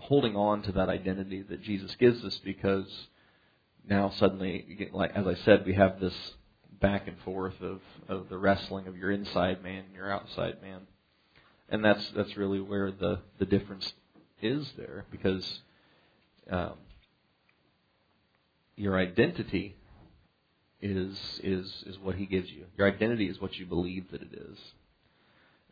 holding 0.00 0.36
on 0.36 0.62
to 0.62 0.72
that 0.72 0.88
identity 0.88 1.42
that 1.42 1.62
Jesus 1.62 1.94
gives 1.96 2.24
us 2.24 2.38
because 2.44 2.86
now 3.88 4.10
suddenly, 4.10 4.88
like 4.92 5.12
as 5.14 5.26
I 5.26 5.34
said, 5.34 5.64
we 5.66 5.74
have 5.74 6.00
this 6.00 6.14
back 6.80 7.06
and 7.06 7.18
forth 7.24 7.60
of, 7.60 7.80
of 8.08 8.28
the 8.28 8.38
wrestling 8.38 8.86
of 8.86 8.96
your 8.96 9.10
inside 9.10 9.62
man 9.62 9.84
and 9.86 9.94
your 9.94 10.10
outside 10.10 10.62
man. 10.62 10.80
And 11.68 11.84
that's 11.84 12.10
that's 12.16 12.36
really 12.36 12.60
where 12.60 12.90
the, 12.90 13.20
the 13.38 13.46
difference 13.46 13.92
is 14.42 14.70
there 14.76 15.04
because 15.10 15.60
um, 16.50 16.74
your 18.76 18.98
identity 18.98 19.76
is 20.82 21.18
is 21.42 21.84
is 21.86 21.98
what 21.98 22.16
he 22.16 22.26
gives 22.26 22.50
you. 22.50 22.64
Your 22.76 22.88
identity 22.88 23.28
is 23.28 23.40
what 23.40 23.56
you 23.56 23.66
believe 23.66 24.10
that 24.10 24.22
it 24.22 24.32
is. 24.32 24.58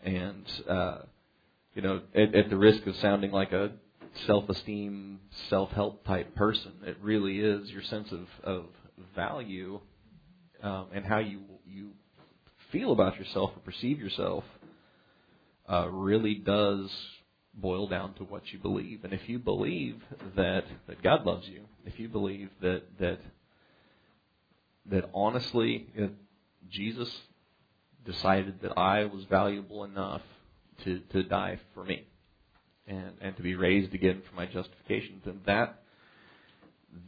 And 0.02 0.46
uh, 0.68 0.98
you 1.74 1.82
know, 1.82 2.02
at, 2.14 2.34
at 2.34 2.50
the 2.50 2.56
risk 2.56 2.86
of 2.86 2.96
sounding 2.96 3.32
like 3.32 3.52
a 3.52 3.72
self-esteem, 4.26 5.20
self-help 5.48 6.04
type 6.04 6.34
person, 6.34 6.72
it 6.84 6.96
really 7.02 7.40
is 7.40 7.70
your 7.70 7.82
sense 7.82 8.10
of, 8.12 8.26
of 8.42 8.66
value 9.14 9.80
um, 10.62 10.86
and 10.92 11.04
how 11.04 11.18
you 11.18 11.40
you 11.66 11.90
feel 12.72 12.92
about 12.92 13.18
yourself 13.18 13.52
or 13.56 13.60
perceive 13.60 14.00
yourself 14.00 14.44
uh, 15.68 15.88
really 15.88 16.34
does 16.34 16.90
boil 17.54 17.86
down 17.88 18.14
to 18.14 18.24
what 18.24 18.52
you 18.52 18.58
believe. 18.58 19.04
And 19.04 19.12
if 19.12 19.28
you 19.28 19.38
believe 19.38 20.02
that 20.36 20.64
that 20.86 21.02
God 21.02 21.24
loves 21.24 21.46
you, 21.46 21.62
if 21.84 21.98
you 21.98 22.08
believe 22.08 22.50
that 22.60 22.82
that 22.98 23.20
that 24.86 25.10
honestly 25.14 25.86
Jesus 26.70 27.10
decided 28.04 28.62
that 28.62 28.76
I 28.76 29.04
was 29.04 29.24
valuable 29.24 29.84
enough 29.84 30.22
to 30.84 31.00
to 31.12 31.22
die 31.22 31.60
for 31.74 31.84
me 31.84 32.06
and 32.88 33.12
and 33.20 33.36
to 33.36 33.42
be 33.42 33.54
raised 33.54 33.94
again 33.94 34.22
for 34.28 34.34
my 34.34 34.46
justification, 34.46 35.20
then 35.24 35.40
that 35.46 35.82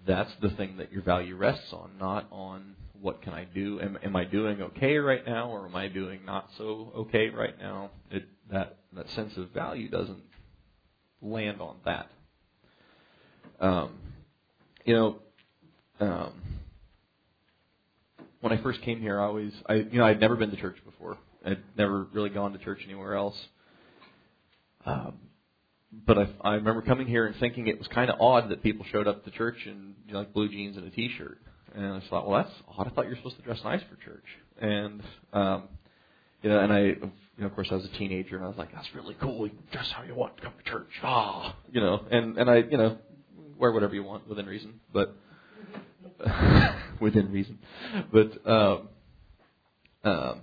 that's 0.07 0.33
the 0.41 0.51
thing 0.51 0.77
that 0.77 0.93
your 0.93 1.03
value 1.03 1.37
rests 1.37 1.73
on, 1.73 1.93
not 1.99 2.27
on 2.31 2.77
what 3.01 3.23
can 3.23 3.33
I 3.33 3.45
do? 3.45 3.81
Am, 3.81 3.99
am 4.03 4.15
I 4.15 4.25
doing 4.25 4.61
okay 4.61 4.99
right 4.99 5.27
now, 5.27 5.51
or 5.51 5.67
am 5.67 5.75
I 5.75 5.89
doing 5.89 6.21
not 6.27 6.51
so 6.59 6.93
okay 6.95 7.31
right 7.31 7.59
now? 7.59 7.91
It, 8.11 8.25
that 8.51 8.77
that 8.93 9.09
sense 9.11 9.37
of 9.37 9.51
value 9.51 9.89
doesn't 9.89 10.23
land 11.23 11.61
on 11.61 11.77
that. 11.85 12.11
Um, 13.61 13.99
you 14.85 14.95
know, 14.95 15.17
um, 16.01 16.33
when 18.41 18.53
I 18.53 18.63
first 18.63 18.83
came 18.83 19.01
here, 19.01 19.21
I 19.21 19.25
always, 19.25 19.53
I 19.67 19.75
you 19.75 19.99
know, 19.99 20.05
I'd 20.05 20.21
never 20.21 20.37
been 20.37 20.51
to 20.51 20.57
church 20.57 20.77
before. 20.85 21.17
I'd 21.45 21.63
never 21.77 22.05
really 22.13 22.31
gone 22.31 22.53
to 22.53 22.59
church 22.59 22.81
anywhere 22.85 23.15
else. 23.15 23.39
Um, 24.85 25.19
but 25.93 26.19
I, 26.19 26.29
I 26.43 26.55
remember 26.55 26.83
coming 26.83 27.07
here 27.07 27.27
and 27.27 27.35
thinking 27.37 27.67
it 27.67 27.79
was 27.79 27.89
kind 27.89 28.11
of 28.11 28.21
odd 28.21 28.49
that 28.51 28.63
people 28.63 28.87
showed 28.91 29.09
up 29.09 29.25
to 29.25 29.31
church 29.31 29.57
in 29.67 29.95
you 30.07 30.13
know, 30.13 30.21
like 30.21 30.33
blue 30.33 30.49
jeans 30.49 30.77
and 30.77 30.87
a 30.87 30.91
t-shirt. 30.91 31.39
And 31.75 31.95
I 31.95 32.03
thought, 32.09 32.29
well, 32.29 32.43
that's 32.43 32.55
odd. 32.69 32.87
I 32.87 32.91
thought 32.91 33.05
you 33.05 33.11
were 33.11 33.17
supposed 33.17 33.37
to 33.37 33.43
dress 33.43 33.61
nice 33.65 33.81
for 33.83 33.97
church. 34.05 34.25
And 34.61 35.03
um, 35.33 35.69
you 36.43 36.51
know, 36.51 36.61
and 36.61 36.73
I, 36.73 36.81
you 36.81 37.11
know, 37.39 37.47
of 37.47 37.55
course, 37.55 37.69
I 37.71 37.75
was 37.75 37.85
a 37.85 37.99
teenager, 37.99 38.37
and 38.37 38.45
I 38.45 38.49
was 38.49 38.57
like, 38.57 38.73
that's 38.73 38.89
really 38.95 39.17
cool. 39.21 39.47
You 39.47 39.53
can 39.53 39.63
dress 39.73 39.91
how 39.91 40.03
you 40.03 40.15
want 40.15 40.37
to 40.39 40.43
come 40.43 40.53
to 40.63 40.71
church. 40.71 40.89
Ah, 41.03 41.57
you 41.71 41.81
know, 41.81 42.05
and 42.11 42.39
and 42.39 42.51
I, 42.51 42.57
you 42.57 42.79
know, 42.79 42.99
wear 43.59 43.73
whatever 43.73 43.95
you 43.95 44.03
want 44.03 44.29
within 44.29 44.47
reason, 44.47 44.81
but 44.93 45.15
within 47.01 47.31
reason. 47.31 47.59
But 48.13 48.47
um, 48.51 48.89
um, 50.03 50.41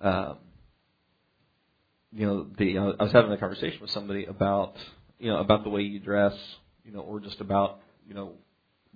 um, 0.00 0.38
you 2.14 2.26
know, 2.26 2.46
the 2.56 2.78
uh, 2.78 2.92
I 2.98 3.04
was 3.04 3.12
having 3.12 3.32
a 3.32 3.36
conversation 3.36 3.80
with 3.80 3.90
somebody 3.90 4.24
about 4.24 4.76
you 5.18 5.30
know 5.30 5.38
about 5.38 5.64
the 5.64 5.70
way 5.70 5.82
you 5.82 5.98
dress, 5.98 6.34
you 6.84 6.92
know, 6.92 7.00
or 7.00 7.20
just 7.20 7.40
about 7.40 7.80
you 8.06 8.14
know 8.14 8.32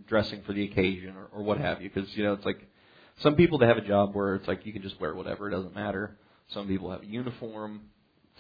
dressing 0.06 0.42
for 0.42 0.52
the 0.52 0.64
occasion 0.64 1.16
or, 1.16 1.26
or 1.32 1.42
what 1.42 1.58
have 1.58 1.82
you. 1.82 1.90
Because 1.92 2.08
you 2.16 2.22
know, 2.22 2.34
it's 2.34 2.46
like 2.46 2.66
some 3.20 3.34
people 3.34 3.58
they 3.58 3.66
have 3.66 3.76
a 3.76 3.86
job 3.86 4.14
where 4.14 4.36
it's 4.36 4.46
like 4.46 4.64
you 4.64 4.72
can 4.72 4.82
just 4.82 5.00
wear 5.00 5.14
whatever, 5.14 5.48
it 5.48 5.50
doesn't 5.50 5.74
matter. 5.74 6.16
Some 6.50 6.68
people 6.68 6.90
have 6.92 7.02
a 7.02 7.06
uniform. 7.06 7.82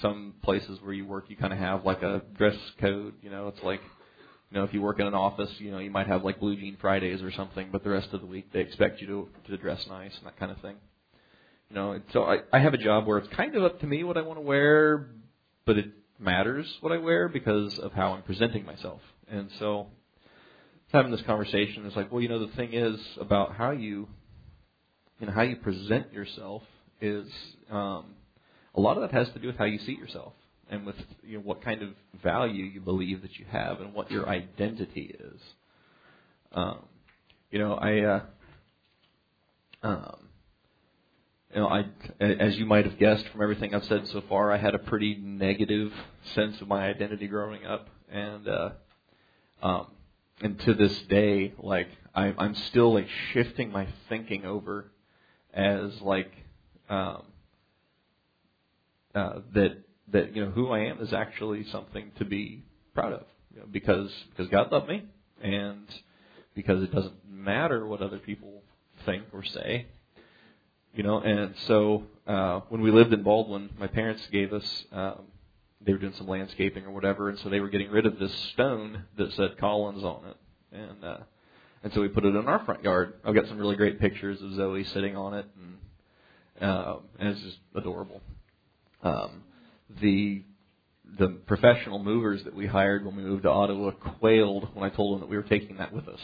Some 0.00 0.34
places 0.42 0.78
where 0.80 0.92
you 0.92 1.04
work, 1.04 1.24
you 1.28 1.36
kind 1.36 1.52
of 1.52 1.58
have 1.58 1.84
like 1.84 2.02
a 2.04 2.22
dress 2.36 2.56
code. 2.80 3.14
You 3.20 3.30
know, 3.30 3.48
it's 3.48 3.62
like 3.64 3.80
you 4.50 4.58
know, 4.58 4.64
if 4.64 4.72
you 4.72 4.80
work 4.80 5.00
in 5.00 5.06
an 5.06 5.14
office, 5.14 5.50
you 5.58 5.72
know, 5.72 5.78
you 5.78 5.90
might 5.90 6.06
have 6.06 6.22
like 6.22 6.38
blue 6.38 6.54
jean 6.54 6.76
Fridays 6.80 7.20
or 7.20 7.32
something, 7.32 7.68
but 7.72 7.82
the 7.82 7.90
rest 7.90 8.10
of 8.12 8.20
the 8.20 8.26
week 8.26 8.52
they 8.52 8.60
expect 8.60 9.00
you 9.00 9.08
to 9.08 9.28
to 9.48 9.56
dress 9.56 9.84
nice 9.88 10.16
and 10.18 10.26
that 10.26 10.38
kind 10.38 10.52
of 10.52 10.60
thing. 10.60 10.76
You 11.70 11.76
know, 11.76 12.00
so 12.12 12.24
I 12.24 12.38
I 12.52 12.60
have 12.60 12.74
a 12.74 12.78
job 12.78 13.06
where 13.06 13.18
it's 13.18 13.28
kind 13.34 13.54
of 13.56 13.62
up 13.62 13.80
to 13.80 13.86
me 13.86 14.04
what 14.04 14.16
I 14.16 14.22
want 14.22 14.38
to 14.38 14.42
wear, 14.42 15.10
but 15.66 15.76
it 15.76 15.86
matters 16.18 16.66
what 16.80 16.92
I 16.92 16.98
wear 16.98 17.28
because 17.28 17.78
of 17.78 17.92
how 17.92 18.12
I'm 18.12 18.22
presenting 18.22 18.64
myself. 18.64 19.00
And 19.30 19.50
so 19.58 19.88
having 20.92 21.10
this 21.10 21.22
conversation 21.22 21.84
is 21.86 21.94
like, 21.94 22.10
well, 22.10 22.22
you 22.22 22.28
know, 22.28 22.46
the 22.46 22.52
thing 22.54 22.72
is 22.72 22.98
about 23.20 23.54
how 23.54 23.72
you, 23.72 24.08
you 25.20 25.26
know, 25.26 25.32
how 25.32 25.42
you 25.42 25.56
present 25.56 26.12
yourself 26.12 26.62
is 27.00 27.28
um, 27.70 28.14
a 28.74 28.80
lot 28.80 28.96
of 28.96 29.02
that 29.02 29.12
has 29.12 29.28
to 29.34 29.38
do 29.38 29.48
with 29.48 29.56
how 29.56 29.64
you 29.64 29.78
see 29.80 29.92
yourself 29.92 30.32
and 30.70 30.84
with 30.84 30.96
you 31.22 31.38
know 31.38 31.44
what 31.44 31.62
kind 31.62 31.82
of 31.82 31.90
value 32.22 32.64
you 32.64 32.80
believe 32.80 33.22
that 33.22 33.38
you 33.38 33.44
have 33.50 33.80
and 33.80 33.94
what 33.94 34.10
your 34.10 34.28
identity 34.28 35.14
is. 35.18 35.40
Um, 36.52 36.78
you 37.50 37.58
know, 37.58 37.74
I, 37.74 38.00
uh, 38.00 38.20
um, 39.82 40.27
you 41.54 41.60
know, 41.60 41.68
I, 41.68 41.86
as 42.20 42.58
you 42.58 42.66
might 42.66 42.84
have 42.84 42.98
guessed 42.98 43.26
from 43.28 43.40
everything 43.42 43.74
I've 43.74 43.84
said 43.84 44.06
so 44.08 44.22
far, 44.28 44.52
I 44.52 44.58
had 44.58 44.74
a 44.74 44.78
pretty 44.78 45.16
negative 45.16 45.92
sense 46.34 46.60
of 46.60 46.68
my 46.68 46.86
identity 46.86 47.26
growing 47.26 47.64
up, 47.64 47.88
and 48.10 48.46
uh, 48.46 48.70
um, 49.62 49.86
and 50.42 50.58
to 50.60 50.74
this 50.74 50.96
day, 51.08 51.54
like 51.58 51.88
I, 52.14 52.34
I'm 52.36 52.54
still 52.54 52.92
like 52.92 53.08
shifting 53.32 53.72
my 53.72 53.88
thinking 54.08 54.44
over 54.44 54.90
as 55.54 56.00
like 56.02 56.30
um, 56.90 57.22
uh, 59.14 59.40
that 59.54 59.78
that 60.12 60.36
you 60.36 60.44
know 60.44 60.50
who 60.50 60.70
I 60.70 60.80
am 60.80 61.00
is 61.00 61.14
actually 61.14 61.64
something 61.70 62.12
to 62.18 62.26
be 62.26 62.62
proud 62.94 63.14
of 63.14 63.24
you 63.54 63.60
know, 63.60 63.66
because 63.70 64.12
because 64.30 64.48
God 64.48 64.70
loved 64.70 64.88
me 64.88 65.04
and 65.42 65.86
because 66.54 66.82
it 66.82 66.92
doesn't 66.92 67.26
matter 67.26 67.86
what 67.86 68.02
other 68.02 68.18
people 68.18 68.62
think 69.06 69.24
or 69.32 69.44
say 69.44 69.86
you 70.94 71.02
know 71.02 71.20
and 71.20 71.54
so 71.66 72.04
uh 72.26 72.60
when 72.68 72.80
we 72.80 72.90
lived 72.90 73.12
in 73.12 73.22
Baldwin 73.22 73.70
my 73.78 73.86
parents 73.86 74.22
gave 74.32 74.52
us 74.52 74.84
um 74.92 75.22
they 75.80 75.92
were 75.92 75.98
doing 75.98 76.14
some 76.14 76.28
landscaping 76.28 76.84
or 76.84 76.90
whatever 76.90 77.28
and 77.28 77.38
so 77.40 77.48
they 77.48 77.60
were 77.60 77.68
getting 77.68 77.90
rid 77.90 78.06
of 78.06 78.18
this 78.18 78.32
stone 78.52 79.04
that 79.16 79.32
said 79.32 79.58
Collins 79.58 80.04
on 80.04 80.24
it 80.26 80.36
and 80.72 81.04
uh 81.04 81.18
and 81.82 81.92
so 81.92 82.00
we 82.00 82.08
put 82.08 82.24
it 82.24 82.34
in 82.34 82.48
our 82.48 82.64
front 82.64 82.82
yard 82.82 83.14
I've 83.24 83.34
got 83.34 83.46
some 83.46 83.58
really 83.58 83.76
great 83.76 84.00
pictures 84.00 84.40
of 84.42 84.54
Zoe 84.54 84.84
sitting 84.84 85.16
on 85.16 85.34
it 85.34 85.46
and 85.56 86.68
um 86.70 87.00
and 87.18 87.28
it's 87.28 87.40
just 87.40 87.58
adorable 87.74 88.20
um 89.02 89.42
the 90.00 90.42
the 91.18 91.28
professional 91.28 91.98
movers 91.98 92.44
that 92.44 92.54
we 92.54 92.66
hired 92.66 93.04
when 93.04 93.16
we 93.16 93.22
moved 93.22 93.44
to 93.44 93.50
Ottawa 93.50 93.90
quailed 93.92 94.68
when 94.74 94.84
I 94.84 94.94
told 94.94 95.14
them 95.14 95.20
that 95.20 95.30
we 95.30 95.36
were 95.36 95.42
taking 95.42 95.78
that 95.78 95.92
with 95.92 96.08
us. 96.08 96.20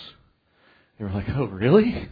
They 0.98 1.04
were 1.04 1.10
like, 1.10 1.28
"Oh, 1.30 1.46
really?" 1.46 2.08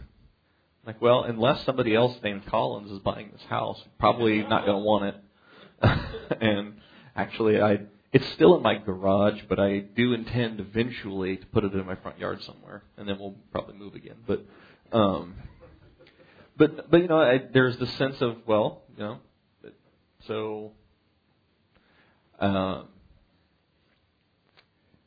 Like, 0.85 1.01
well, 1.01 1.23
unless 1.23 1.65
somebody 1.65 1.95
else 1.95 2.17
named 2.23 2.45
Collins 2.45 2.91
is 2.91 2.99
buying 2.99 3.29
this 3.31 3.43
house, 3.49 3.81
probably 3.99 4.43
not 4.43 4.65
going 4.65 4.77
to 4.77 4.83
want 4.83 5.05
it. 5.05 5.15
and 6.41 6.75
actually, 7.15 7.61
I 7.61 7.79
it's 8.13 8.27
still 8.33 8.55
in 8.55 8.61
my 8.61 8.75
garage, 8.75 9.41
but 9.49 9.59
I 9.59 9.79
do 9.79 10.13
intend 10.13 10.59
eventually 10.59 11.37
to 11.37 11.45
put 11.47 11.63
it 11.63 11.73
in 11.73 11.83
my 11.85 11.95
front 11.95 12.19
yard 12.19 12.43
somewhere, 12.43 12.83
and 12.95 13.09
then 13.09 13.17
we'll 13.17 13.35
probably 13.51 13.75
move 13.75 13.95
again. 13.95 14.17
But, 14.27 14.45
um, 14.91 15.33
but 16.55 16.91
but 16.91 17.01
you 17.01 17.07
know, 17.07 17.19
I, 17.19 17.41
there's 17.51 17.77
the 17.77 17.87
sense 17.87 18.21
of 18.21 18.37
well, 18.45 18.83
you 18.95 19.03
know, 19.03 19.17
so 20.27 20.73
um, 22.39 22.87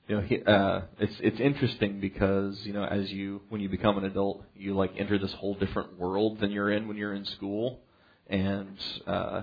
you 0.09 0.17
know, 0.17 0.23
he, 0.23 0.43
uh, 0.43 0.83
it's 1.01 1.15
it's 1.21 1.41
interesting 1.41 2.01
because 2.01 2.61
you 2.63 2.73
know, 2.73 2.85
as 2.85 3.11
you 3.11 3.43
when 3.49 3.61
you 3.61 3.69
become 3.69 3.99
an 3.99 4.05
adult, 4.05 4.45
you 4.55 4.75
like 4.75 4.93
enter 4.99 5.19
this 5.19 5.33
whole 5.33 5.55
different 5.55 5.99
world 5.99 6.39
than 6.41 6.53
you're 6.53 6.71
in 6.71 6.87
when 6.87 6.97
you're 6.97 7.15
in 7.15 7.25
school, 7.25 7.81
and 8.29 8.79
uh, 9.07 9.43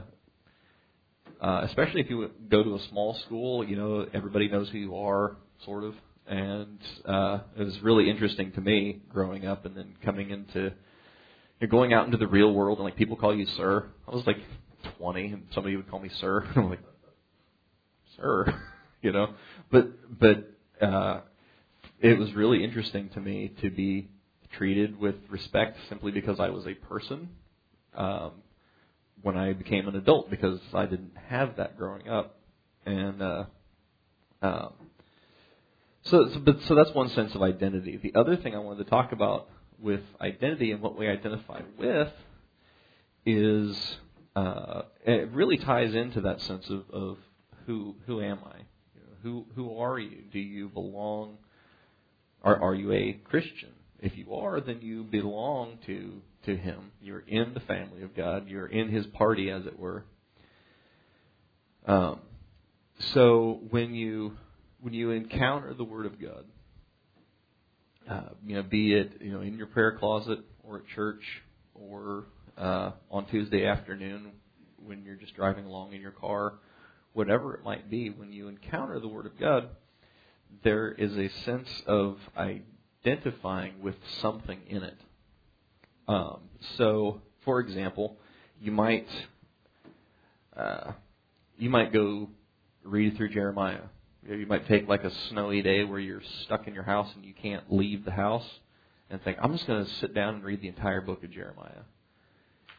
uh, 1.42 1.62
especially 1.66 2.00
if 2.00 2.10
you 2.10 2.32
go 2.50 2.64
to 2.64 2.76
a 2.76 2.80
small 2.90 3.14
school, 3.26 3.68
you 3.68 3.76
know, 3.76 4.06
everybody 4.14 4.48
knows 4.48 4.70
who 4.70 4.78
you 4.78 4.96
are, 4.96 5.36
sort 5.66 5.84
of, 5.84 5.96
and 6.28 6.80
uh, 7.06 7.40
it 7.58 7.64
was 7.64 7.78
really 7.82 8.10
interesting 8.10 8.54
to 8.54 8.62
me 8.62 9.02
growing 9.10 9.46
up 9.46 9.66
and 9.66 9.76
then 9.76 9.94
coming 10.04 10.30
into 10.30 10.72
you're 11.60 11.70
going 11.70 11.94
out 11.94 12.06
into 12.06 12.18
the 12.18 12.28
real 12.28 12.54
world 12.54 12.78
and 12.78 12.86
like 12.86 12.96
people 12.96 13.16
call 13.16 13.36
you 13.36 13.46
sir. 13.58 13.86
I 14.08 14.16
was 14.16 14.26
like 14.26 14.38
20 14.98 15.26
and 15.28 15.44
somebody 15.54 15.76
would 15.76 15.90
call 15.90 16.00
me 16.00 16.10
sir. 16.20 16.46
I'm 16.56 16.70
like, 16.70 16.80
sir, 18.16 18.62
you 19.02 19.12
know. 19.12 19.34
But 19.72 20.20
but 20.20 20.53
uh, 20.84 21.22
it 22.00 22.18
was 22.18 22.34
really 22.34 22.64
interesting 22.64 23.10
to 23.10 23.20
me 23.20 23.54
to 23.62 23.70
be 23.70 24.10
treated 24.52 25.00
with 25.00 25.16
respect 25.30 25.78
simply 25.90 26.12
because 26.12 26.40
I 26.40 26.50
was 26.50 26.68
a 26.68 26.74
person. 26.74 27.30
Um, 27.96 28.32
when 29.22 29.38
I 29.38 29.54
became 29.54 29.88
an 29.88 29.96
adult, 29.96 30.30
because 30.30 30.60
I 30.74 30.86
didn't 30.86 31.14
have 31.30 31.56
that 31.56 31.78
growing 31.78 32.10
up, 32.10 32.36
and 32.86 33.22
uh, 33.22 33.46
um, 34.42 34.74
so, 36.04 36.30
so 36.34 36.40
but 36.40 36.62
so 36.64 36.76
that's 36.76 36.92
one 36.92 37.10
sense 37.10 37.34
of 37.34 37.42
identity. 37.42 37.98
The 37.98 38.20
other 38.20 38.36
thing 38.36 38.54
I 38.56 38.60
wanted 38.60 38.84
to 38.84 38.90
talk 38.90 39.14
about 39.14 39.48
with 39.80 40.02
identity 40.20 40.72
and 40.72 40.82
what 40.82 40.98
we 40.98 41.08
identify 41.08 41.62
with 41.78 42.12
is 43.26 43.98
uh, 44.36 44.82
it 45.06 45.32
really 45.32 45.58
ties 45.58 45.96
into 45.96 46.22
that 46.22 46.42
sense 46.42 46.70
of, 46.70 46.84
of 46.92 47.18
who 47.66 47.96
who 48.06 48.22
am 48.22 48.40
I? 48.46 48.64
Who 49.24 49.46
who 49.56 49.78
are 49.78 49.98
you? 49.98 50.24
Do 50.32 50.40
you 50.40 50.70
belong? 50.70 51.38
Are 52.44 52.62
are 52.62 52.76
you 52.76 52.92
a 52.92 53.14
Christian? 53.24 53.72
If 54.00 54.18
you 54.18 54.34
are, 54.36 54.60
then 54.60 54.82
you 54.82 55.04
belong 55.04 55.80
to 55.86 56.22
to 56.46 56.58
Him. 56.58 56.92
You're 57.02 57.24
in 57.26 57.54
the 57.54 57.62
family 57.62 58.04
of 58.04 58.16
God. 58.16 58.48
You're 58.50 58.68
in 58.68 58.90
His 58.90 59.06
party, 59.08 59.50
as 59.50 59.66
it 59.66 59.80
were. 59.80 60.04
Um, 61.86 62.20
so 63.14 63.62
when 63.70 63.96
you 63.96 64.38
when 64.82 64.94
you 64.94 65.12
encounter 65.12 65.74
the 65.74 65.86
Word 65.86 66.06
of 66.06 66.22
God, 66.22 66.46
uh, 68.10 68.34
you 68.46 68.56
know, 68.56 68.64
be 68.64 68.94
it 68.94 69.22
you 69.22 69.32
know 69.32 69.42
in 69.42 69.58
your 69.58 69.68
prayer 69.68 69.98
closet 69.98 70.40
or 70.64 70.80
at 70.80 70.88
church 70.94 71.24
or 71.74 72.26
uh, 72.58 72.92
on 73.10 73.26
Tuesday 73.28 73.66
afternoon 73.66 74.32
when 74.86 75.04
you're 75.04 75.16
just 75.16 75.34
driving 75.36 75.66
along 75.66 75.94
in 75.94 76.02
your 76.02 76.12
car, 76.12 76.56
whatever 77.14 77.56
it 77.56 77.64
might 77.64 77.90
be, 77.90 78.10
when 78.10 78.32
you 78.32 78.48
encounter 78.48 79.00
the 79.00 79.08
Word 79.08 79.26
of 79.26 79.40
God, 79.40 79.70
there 80.64 80.92
is 80.92 81.16
a 81.18 81.30
sense 81.46 81.70
of 81.88 82.18
identifying 82.38 83.82
with 83.82 83.96
something 84.22 84.60
in 84.68 84.84
it. 84.84 84.98
Um, 86.08 86.42
so, 86.78 87.22
for 87.46 87.60
example, 87.60 88.18
you 88.62 88.72
might 88.72 89.08
uh, 90.56 90.92
you 91.58 91.70
might 91.70 91.92
go 91.92 92.30
read 92.84 93.18
through 93.18 93.30
Jeremiah. 93.30 93.82
You 94.28 94.46
might 94.46 94.68
take 94.68 94.88
like 94.88 95.04
a 95.04 95.12
snowy 95.30 95.62
day 95.62 95.84
where 95.84 96.00
you're 96.00 96.22
stuck 96.44 96.68
in 96.68 96.74
your 96.74 96.84
house 96.84 97.10
and 97.16 97.26
you 97.26 97.34
can't 97.34 97.72
leave 97.72 98.06
the 98.06 98.12
house, 98.12 98.48
and 99.10 99.22
think, 99.24 99.38
I'm 99.42 99.52
just 99.52 99.68
going 99.68 99.84
to 99.84 99.92
sit 99.96 100.14
down 100.14 100.36
and 100.36 100.44
read 100.44 100.62
the 100.62 100.68
entire 100.70 101.02
book 101.02 101.24
of 101.24 101.32
Jeremiah. 101.32 101.84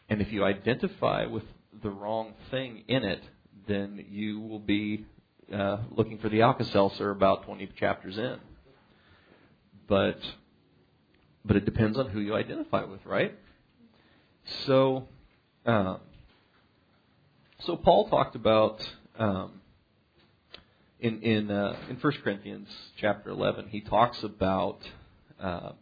And 0.09 0.21
if 0.21 0.33
you 0.33 0.45
identify 0.45 1.27
with 1.27 1.45
the 1.83 1.91
wrong 1.91 2.35
thing 2.51 2.85
in 2.89 3.05
it, 3.05 3.23
then 3.67 4.05
you 4.11 4.41
will 4.41 4.59
be 4.59 5.07
uh, 5.53 5.79
looking 5.91 6.19
for 6.19 6.29
the 6.29 6.43
Alka-Seltzer 6.43 7.11
about 7.11 7.45
20 7.45 7.69
chapters 7.79 8.17
in. 8.19 8.39
But 9.87 10.19
but 11.45 11.57
it 11.57 11.67
depends 11.67 11.99
on 11.99 12.09
who 12.09 12.21
you 12.21 12.35
identify 12.35 12.85
with, 12.85 13.05
right? 13.05 13.35
So 14.67 15.09
um, 15.67 16.01
so 17.61 17.77
Paul 17.77 18.09
talked 18.09 18.35
about 18.35 18.81
um, 19.19 19.61
in 21.01 21.23
in 21.23 21.51
uh, 21.51 21.77
in 21.89 21.97
1 21.97 22.13
Corinthians 22.23 22.69
chapter 22.99 23.31
11. 23.31 23.69
He 23.69 23.81
talks 23.81 24.23
about 24.23 24.79
uh, 25.41 25.73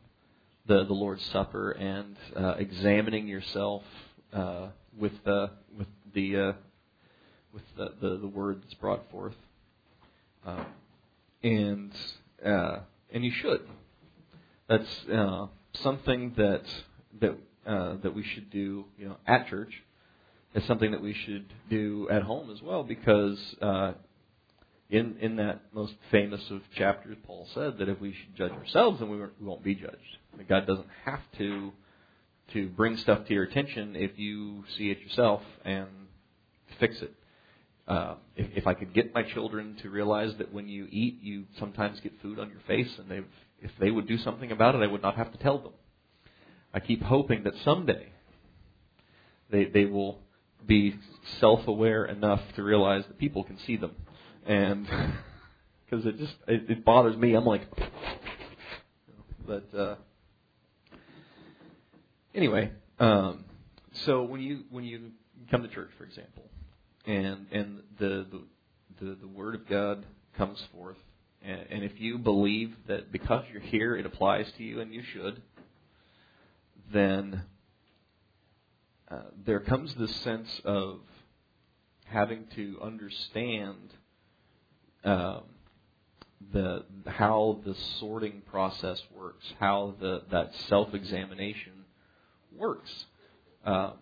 the 0.67 0.85
the 0.85 0.93
Lord's 0.93 1.25
Supper 1.27 1.73
and 1.73 2.17
uh, 2.37 2.55
examining 2.59 3.29
yourself 3.29 3.83
uh, 4.33 4.69
with 4.97 5.13
the 5.25 5.51
with 5.77 5.89
the 6.15 6.37
uh, 6.37 6.53
with 7.53 7.63
the, 7.77 7.93
the, 8.01 8.17
the 8.19 8.27
word 8.27 8.63
that's 8.63 8.75
brought 8.75 9.11
forth. 9.11 9.35
Um, 10.45 10.67
and 11.43 11.93
uh, 12.45 12.81
and 13.13 13.25
you 13.25 13.33
should. 13.33 13.63
That's 14.69 15.07
uh, 15.13 15.47
something 15.75 16.35
that 16.37 16.63
that 17.21 17.37
uh, 17.67 17.97
that 18.03 18.15
we 18.15 18.25
should 18.25 18.51
do, 18.51 18.85
you 18.99 19.09
know, 19.09 19.17
at 19.27 19.49
church. 19.49 19.83
It's 20.55 20.67
something 20.67 20.91
that 20.91 21.01
we 21.01 21.15
should 21.15 21.47
do 21.71 22.09
at 22.11 22.23
home 22.23 22.51
as 22.51 22.61
well, 22.61 22.83
because 22.83 23.39
uh, 23.63 23.93
in 24.91 25.17
in 25.21 25.37
that 25.37 25.63
most 25.73 25.95
famous 26.11 26.43
of 26.51 26.61
chapters, 26.77 27.17
Paul 27.27 27.49
said 27.55 27.79
that 27.79 27.89
if 27.89 28.01
we 28.01 28.13
should 28.13 28.37
judge 28.37 28.53
ourselves, 28.53 29.01
then 29.01 29.09
we, 29.09 29.17
we 29.17 29.27
won't 29.41 29.63
be 29.63 29.75
judged. 29.75 30.19
God 30.49 30.67
doesn't 30.67 30.89
have 31.05 31.21
to 31.39 31.73
to 32.53 32.69
bring 32.69 32.97
stuff 32.99 33.27
to 33.27 33.35
your 33.35 33.45
attention 33.45 33.97
if 33.97 34.19
you 34.19 34.65
see 34.77 34.91
it 34.91 35.01
yourself 35.01 35.43
and 35.65 35.89
fix 36.79 37.01
it. 37.01 37.15
Uh, 37.87 38.15
if, 38.37 38.47
if 38.55 38.67
I 38.67 38.75
could 38.75 38.95
get 38.95 39.13
my 39.13 39.23
children 39.23 39.77
to 39.83 39.91
realize 39.91 40.33
that 40.39 40.53
when 40.53 40.69
you 40.69 40.87
eat, 40.91 41.21
you 41.21 41.45
sometimes 41.59 41.99
get 42.01 42.13
food 42.23 42.39
on 42.39 42.49
your 42.51 42.61
face, 42.67 42.91
and 42.99 43.09
they 43.11 43.21
if 43.61 43.71
they 43.79 43.91
would 43.91 44.07
do 44.07 44.19
something 44.19 44.53
about 44.53 44.75
it, 44.75 44.83
I 44.83 44.87
would 44.87 45.03
not 45.03 45.17
have 45.17 45.33
to 45.33 45.39
tell 45.39 45.59
them. 45.59 45.73
I 46.73 46.81
keep 46.81 47.03
hoping 47.03 47.43
that 47.45 47.55
someday 47.65 48.09
they 49.51 49.65
they 49.65 49.85
will 49.85 50.19
be 50.67 50.95
self-aware 51.41 52.05
enough 52.05 52.41
to 52.55 52.63
realize 52.63 53.05
that 53.07 53.19
people 53.19 53.43
can 53.43 53.59
see 53.59 53.77
them, 53.77 53.97
and 54.47 54.87
because 55.85 56.07
it 56.07 56.19
just 56.19 56.35
it, 56.47 56.71
it 56.71 56.85
bothers 56.85 57.17
me. 57.17 57.35
I'm 57.35 57.45
like, 57.45 57.63
but 59.45 59.75
uh, 59.77 59.97
anyway, 62.33 62.71
um, 63.01 63.45
so 64.05 64.23
when 64.23 64.41
you 64.41 64.65
when 64.71 64.85
you 64.85 65.11
come 65.51 65.63
to 65.63 65.69
church, 65.69 65.91
for 65.99 66.05
example, 66.05 66.45
and 67.07 67.47
and 67.53 67.81
the 67.99 68.27
the 69.01 69.17
the, 69.21 69.29
word 69.29 69.55
of 69.55 69.69
God 69.69 70.07
comes 70.37 70.63
forth, 70.73 70.97
and, 71.43 71.67
and 71.71 71.85
if 71.85 72.01
you 72.01 72.19
believe 72.19 72.75
that 72.87 73.11
because 73.11 73.45
you're 73.53 73.61
here 73.61 73.97
it 73.97 74.07
applies 74.07 74.51
to 74.59 74.63
you, 74.63 74.81
and 74.81 74.95
you 74.95 75.03
should, 75.13 75.43
then 76.93 77.43
uh, 79.11 79.23
there 79.45 79.61
comes 79.61 79.95
this 79.95 80.15
sense 80.17 80.61
of 80.65 81.01
having 82.05 82.47
to 82.55 82.79
understand 82.83 83.93
um, 85.05 85.43
the 86.53 86.85
how 87.07 87.61
the 87.65 87.75
sorting 87.99 88.43
process 88.51 89.03
works, 89.15 89.45
how 89.59 89.95
the 90.01 90.23
that 90.31 90.55
self 90.69 90.95
examination 90.95 91.73
works, 92.57 92.91
um, 93.65 93.95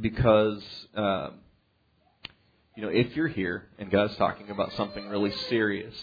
because 0.00 0.62
um, 0.94 1.34
you 2.76 2.82
know 2.82 2.88
if 2.88 3.14
you're 3.16 3.28
here 3.28 3.68
and 3.78 3.90
God's 3.90 4.16
talking 4.16 4.50
about 4.50 4.72
something 4.72 5.08
really 5.08 5.32
serious, 5.48 5.94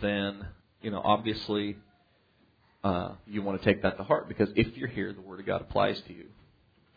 then 0.00 0.46
you 0.80 0.90
know 0.90 1.00
obviously 1.04 1.76
uh, 2.82 3.12
you 3.26 3.42
want 3.42 3.60
to 3.60 3.64
take 3.64 3.82
that 3.82 3.96
to 3.96 4.04
heart 4.04 4.28
because 4.28 4.48
if 4.56 4.76
you're 4.76 4.88
here, 4.88 5.12
the 5.12 5.22
Word 5.22 5.40
of 5.40 5.46
God 5.46 5.60
applies 5.60 6.00
to 6.02 6.12
you, 6.12 6.26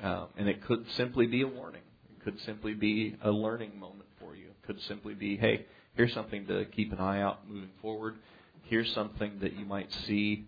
um, 0.02 0.28
and 0.38 0.48
it 0.48 0.64
could 0.66 0.86
simply 0.92 1.28
be 1.28 1.42
a 1.42 1.48
warning. 1.48 1.82
It 2.12 2.24
could 2.24 2.40
simply 2.42 2.74
be 2.74 3.16
a 3.22 3.32
learning 3.32 3.80
moment 3.80 4.10
for 4.20 4.36
you. 4.36 4.46
It 4.46 4.68
could 4.68 4.82
simply 4.82 5.14
be, 5.14 5.38
hey 5.38 5.66
Here's 5.98 6.14
something 6.14 6.46
to 6.46 6.64
keep 6.66 6.94
an 6.94 7.00
eye 7.00 7.22
out 7.22 7.50
moving 7.50 7.72
forward. 7.82 8.18
Here's 8.66 8.94
something 8.94 9.40
that 9.42 9.54
you 9.54 9.66
might 9.66 9.92
see 10.06 10.46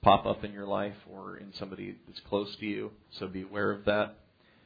pop 0.00 0.26
up 0.26 0.44
in 0.44 0.52
your 0.52 0.64
life 0.64 0.94
or 1.12 1.38
in 1.38 1.52
somebody 1.54 1.96
that's 2.06 2.20
close 2.20 2.54
to 2.54 2.66
you. 2.66 2.92
So 3.18 3.26
be 3.26 3.42
aware 3.42 3.72
of 3.72 3.84
that. 3.86 4.14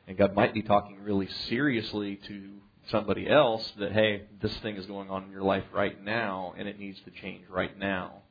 And 0.07 0.17
God 0.17 0.35
might 0.35 0.53
be 0.53 0.63
talking 0.63 1.03
really 1.03 1.29
seriously 1.49 2.17
to 2.29 2.51
somebody 2.91 3.29
else 3.29 3.73
that, 3.79 3.93
hey, 3.93 4.25
this 4.43 4.55
thing 4.59 4.77
is 4.77 4.87
going 4.87 5.09
on 5.11 5.25
in 5.25 5.31
your 5.31 5.43
life 5.43 5.65
right 5.73 6.03
now 6.03 6.55
and 6.59 6.69
it 6.69 6.79
needs 6.79 7.01
to 7.05 7.11
change 7.11 7.45
right 7.49 7.77
now. 7.79 8.23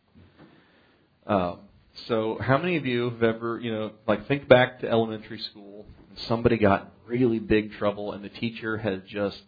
Um, 1.26 1.60
so, 2.08 2.38
how 2.42 2.58
many 2.58 2.78
of 2.78 2.86
you 2.86 3.10
have 3.10 3.24
ever, 3.24 3.60
you 3.60 3.72
know, 3.72 3.92
like 4.08 4.28
think 4.28 4.48
back 4.48 4.80
to 4.80 4.90
elementary 4.90 5.40
school 5.40 5.86
and 6.10 6.20
somebody 6.28 6.58
got 6.58 6.92
really 7.06 7.40
big 7.40 7.74
trouble 7.74 8.12
and 8.14 8.24
the 8.24 8.30
teacher 8.30 8.78
has 8.78 9.00
just 9.08 9.42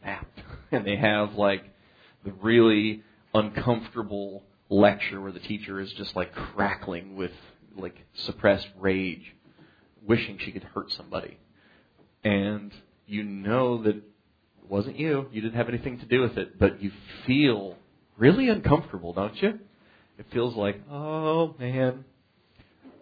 snapped 0.00 0.40
and 0.72 0.86
they 0.86 0.96
have 0.96 1.34
like 1.34 1.64
the 2.24 2.32
really 2.32 3.02
uncomfortable 3.34 4.42
lecture 4.70 5.20
where 5.20 5.32
the 5.32 5.40
teacher 5.40 5.80
is 5.80 5.92
just 5.92 6.14
like 6.16 6.32
crackling 6.34 7.16
with 7.16 7.32
like 7.76 7.96
suppressed 8.14 8.68
rage, 8.78 9.34
wishing 10.08 10.38
she 10.38 10.50
could 10.50 10.64
hurt 10.64 10.90
somebody. 10.90 11.36
And 12.24 12.72
you 13.06 13.22
know 13.22 13.82
that 13.82 13.96
it 13.96 14.04
wasn't 14.68 14.98
you, 14.98 15.26
you 15.32 15.40
didn't 15.40 15.56
have 15.56 15.68
anything 15.68 16.00
to 16.00 16.06
do 16.06 16.20
with 16.20 16.36
it, 16.36 16.58
but 16.58 16.82
you 16.82 16.90
feel 17.26 17.76
really 18.16 18.48
uncomfortable, 18.48 19.12
don't 19.12 19.40
you? 19.40 19.58
It 20.18 20.26
feels 20.32 20.56
like, 20.56 20.80
oh 20.90 21.54
man. 21.58 22.04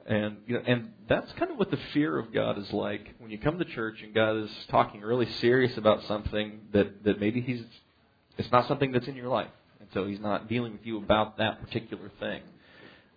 And 0.06 0.36
you 0.46 0.54
know, 0.54 0.62
and 0.66 0.92
that's 1.08 1.32
kind 1.32 1.50
of 1.50 1.58
what 1.58 1.70
the 1.70 1.78
fear 1.92 2.16
of 2.16 2.32
God 2.32 2.58
is 2.58 2.72
like 2.72 3.14
when 3.18 3.30
you 3.30 3.38
come 3.38 3.58
to 3.58 3.64
church 3.64 4.02
and 4.02 4.14
God 4.14 4.36
is 4.36 4.50
talking 4.68 5.00
really 5.00 5.28
serious 5.40 5.76
about 5.76 6.04
something 6.04 6.60
that 6.72 7.02
that 7.04 7.18
maybe 7.18 7.40
he's 7.40 7.62
it's 8.38 8.52
not 8.52 8.68
something 8.68 8.92
that's 8.92 9.08
in 9.08 9.16
your 9.16 9.28
life, 9.28 9.50
and 9.80 9.88
so 9.94 10.06
he's 10.06 10.20
not 10.20 10.48
dealing 10.48 10.72
with 10.72 10.84
you 10.84 10.98
about 10.98 11.38
that 11.38 11.60
particular 11.60 12.10
thing, 12.20 12.42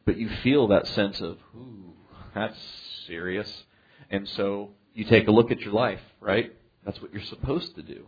but 0.05 0.17
you 0.17 0.29
feel 0.41 0.69
that 0.69 0.87
sense 0.87 1.19
of 1.21 1.37
ooh, 1.55 1.93
that's 2.33 2.57
serious, 3.05 3.63
and 4.09 4.27
so 4.29 4.71
you 4.93 5.05
take 5.05 5.27
a 5.27 5.31
look 5.31 5.51
at 5.51 5.59
your 5.59 5.73
life, 5.73 6.01
right? 6.19 6.53
That's 6.85 7.01
what 7.01 7.13
you're 7.13 7.23
supposed 7.23 7.75
to 7.75 7.81
do. 7.81 8.05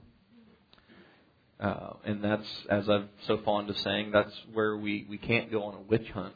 Uh, 1.60 1.94
and 2.06 2.24
that's, 2.24 2.48
as 2.70 2.90
I'm 2.90 3.10
so 3.28 3.40
fond 3.46 3.70
of 3.70 3.78
saying, 3.78 4.12
that's 4.12 4.34
where 4.52 4.76
we, 4.76 5.06
we 5.08 5.18
can't 5.18 5.52
go 5.52 5.64
on 5.64 5.76
a 5.76 5.82
witch 5.82 6.10
hunt, 6.10 6.34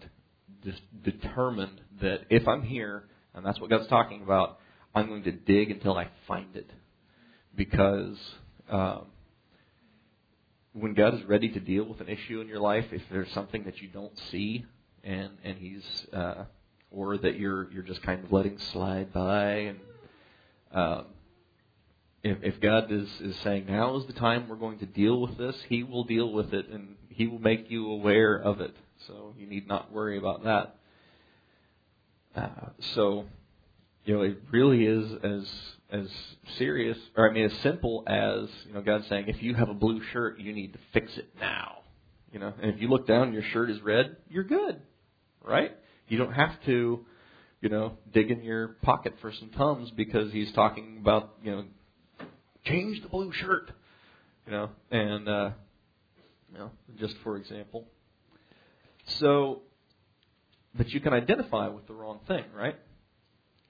just 0.63 0.81
determined 1.03 1.81
that 2.01 2.21
if 2.29 2.47
I'm 2.47 2.61
here 2.61 3.05
and 3.35 3.45
that's 3.45 3.59
what 3.59 3.69
God's 3.69 3.87
talking 3.87 4.23
about. 4.23 4.59
I'm 4.95 5.07
going 5.07 5.23
to 5.23 5.31
dig 5.31 5.69
until 5.69 5.97
I 5.97 6.07
find 6.27 6.55
it. 6.55 6.69
Because 7.53 8.17
um, 8.69 9.07
when 10.73 10.93
God 10.93 11.13
is 11.15 11.23
ready 11.25 11.49
to 11.49 11.59
deal 11.59 11.83
with 11.83 11.99
an 11.99 12.07
issue 12.07 12.39
in 12.39 12.47
your 12.47 12.59
life, 12.59 12.85
if 12.91 13.01
there's 13.11 13.31
something 13.33 13.65
that 13.65 13.81
you 13.81 13.89
don't 13.89 14.17
see, 14.31 14.65
and 15.03 15.31
and 15.43 15.57
He's 15.57 15.83
uh, 16.13 16.45
or 16.95 17.17
that 17.17 17.37
you're 17.37 17.69
you're 17.71 17.83
just 17.83 18.01
kind 18.01 18.23
of 18.23 18.31
letting 18.31 18.57
slide 18.71 19.11
by, 19.13 19.51
and 19.51 19.79
um, 20.71 21.05
if, 22.23 22.37
if 22.41 22.61
God 22.61 22.91
is 22.91 23.07
is 23.21 23.35
saying 23.43 23.65
now 23.67 23.97
is 23.97 24.05
the 24.07 24.13
time 24.13 24.47
we're 24.47 24.55
going 24.55 24.79
to 24.79 24.85
deal 24.85 25.19
with 25.19 25.37
this, 25.37 25.55
He 25.69 25.83
will 25.83 26.05
deal 26.05 26.31
with 26.31 26.53
it, 26.53 26.69
and 26.69 26.95
He 27.09 27.27
will 27.27 27.39
make 27.39 27.69
you 27.69 27.91
aware 27.91 28.35
of 28.35 28.61
it. 28.61 28.75
So 29.07 29.33
you 29.37 29.45
need 29.45 29.67
not 29.67 29.91
worry 29.91 30.17
about 30.17 30.43
that. 30.45 30.75
Uh, 32.35 32.69
so, 32.95 33.25
you 34.05 34.15
know, 34.15 34.21
it 34.23 34.37
really 34.51 34.85
is 34.85 35.11
as 35.23 35.51
as 35.91 36.07
serious, 36.57 36.97
or 37.15 37.29
I 37.29 37.33
mean, 37.33 37.45
as 37.45 37.53
simple 37.61 38.03
as 38.07 38.49
you 38.67 38.73
know, 38.73 38.81
God 38.81 39.05
saying, 39.07 39.25
if 39.27 39.43
you 39.43 39.53
have 39.53 39.69
a 39.69 39.73
blue 39.73 40.01
shirt, 40.11 40.39
you 40.39 40.53
need 40.53 40.73
to 40.73 40.79
fix 40.93 41.15
it 41.17 41.29
now. 41.39 41.79
You 42.31 42.39
know, 42.39 42.53
and 42.61 42.73
if 42.73 42.81
you 42.81 42.89
look 42.89 43.07
down, 43.07 43.23
and 43.23 43.33
your 43.33 43.43
shirt 43.43 43.69
is 43.69 43.81
red, 43.81 44.17
you're 44.29 44.43
good, 44.43 44.81
right? 45.43 45.71
You 46.07 46.17
don't 46.17 46.33
have 46.33 46.51
to, 46.65 47.05
you 47.61 47.69
know, 47.69 47.97
dig 48.13 48.31
in 48.31 48.43
your 48.43 48.69
pocket 48.81 49.15
for 49.21 49.31
some 49.31 49.49
tums 49.51 49.91
because 49.91 50.31
He's 50.31 50.51
talking 50.53 50.97
about, 50.99 51.35
you 51.43 51.51
know, 51.51 51.65
change 52.65 53.01
the 53.01 53.09
blue 53.09 53.31
shirt, 53.31 53.71
you 54.45 54.51
know, 54.51 54.69
and 54.91 55.27
uh, 55.27 55.49
you 56.51 56.57
know, 56.57 56.71
just 56.99 57.15
for 57.23 57.37
example. 57.37 57.87
So 59.19 59.61
but 60.77 60.89
you 60.89 60.99
can 60.99 61.13
identify 61.13 61.67
with 61.67 61.87
the 61.87 61.93
wrong 61.93 62.19
thing, 62.27 62.43
right? 62.53 62.75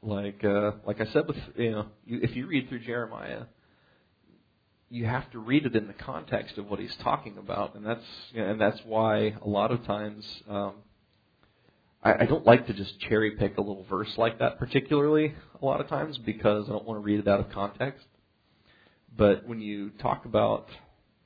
Like 0.01 0.43
uh, 0.43 0.71
like 0.85 1.01
I 1.01 1.05
said, 1.05 1.27
with 1.27 1.37
you 1.55 1.71
know, 1.71 1.85
you, 2.05 2.19
if 2.21 2.35
you 2.35 2.47
read 2.47 2.69
through 2.69 2.79
Jeremiah, 2.79 3.43
you 4.89 5.05
have 5.05 5.29
to 5.31 5.39
read 5.39 5.65
it 5.65 5.75
in 5.75 5.87
the 5.87 5.93
context 5.93 6.57
of 6.57 6.69
what 6.69 6.79
he's 6.79 6.95
talking 7.03 7.37
about, 7.37 7.75
and 7.75 7.85
that's 7.85 8.03
you 8.31 8.41
know, 8.41 8.49
and 8.49 8.61
that's 8.61 8.79
why 8.85 9.35
a 9.41 9.47
lot 9.47 9.71
of 9.71 9.85
times 9.85 10.25
um, 10.49 10.73
I, 12.05 12.23
I 12.23 12.25
don't 12.25 12.45
like 12.45 12.67
to 12.67 12.73
just 12.73 12.99
cherry 13.01 13.31
pick 13.31 13.57
a 13.57 13.61
little 13.61 13.85
verse 13.89 14.13
like 14.17 14.39
that, 14.39 14.59
particularly 14.59 15.33
a 15.61 15.65
lot 15.65 15.81
of 15.81 15.89
times 15.89 16.17
because 16.19 16.65
I 16.69 16.71
don't 16.71 16.85
want 16.85 16.99
to 17.01 17.03
read 17.03 17.19
it 17.19 17.27
out 17.27 17.39
of 17.39 17.49
context. 17.49 18.05
But 19.17 19.47
when 19.47 19.59
you 19.59 19.89
talk 19.89 20.25
about 20.25 20.67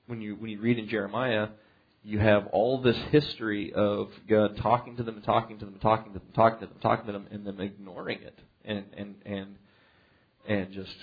when 0.07 0.21
you 0.21 0.35
when 0.35 0.49
you 0.49 0.59
read 0.59 0.79
in 0.79 0.87
Jeremiah, 0.87 1.49
you 2.03 2.19
have 2.19 2.47
all 2.47 2.81
this 2.81 2.97
history 3.11 3.73
of 3.73 4.09
God 4.27 4.57
talking 4.57 4.95
to 4.97 5.03
them 5.03 5.15
and 5.15 5.23
talking 5.23 5.59
to 5.59 5.65
them 5.65 5.73
and 5.73 5.81
talking 5.81 6.13
to 6.13 6.19
them, 6.19 6.27
talking 6.33 6.59
to 6.61 6.65
them, 6.67 6.75
talking 6.81 7.05
to 7.07 7.11
them, 7.11 7.27
and 7.29 7.45
them 7.45 7.59
ignoring 7.59 8.21
it 8.21 8.39
and 8.63 8.85
and 8.95 9.15
and 9.25 9.55
and 10.47 10.71
just 10.71 10.95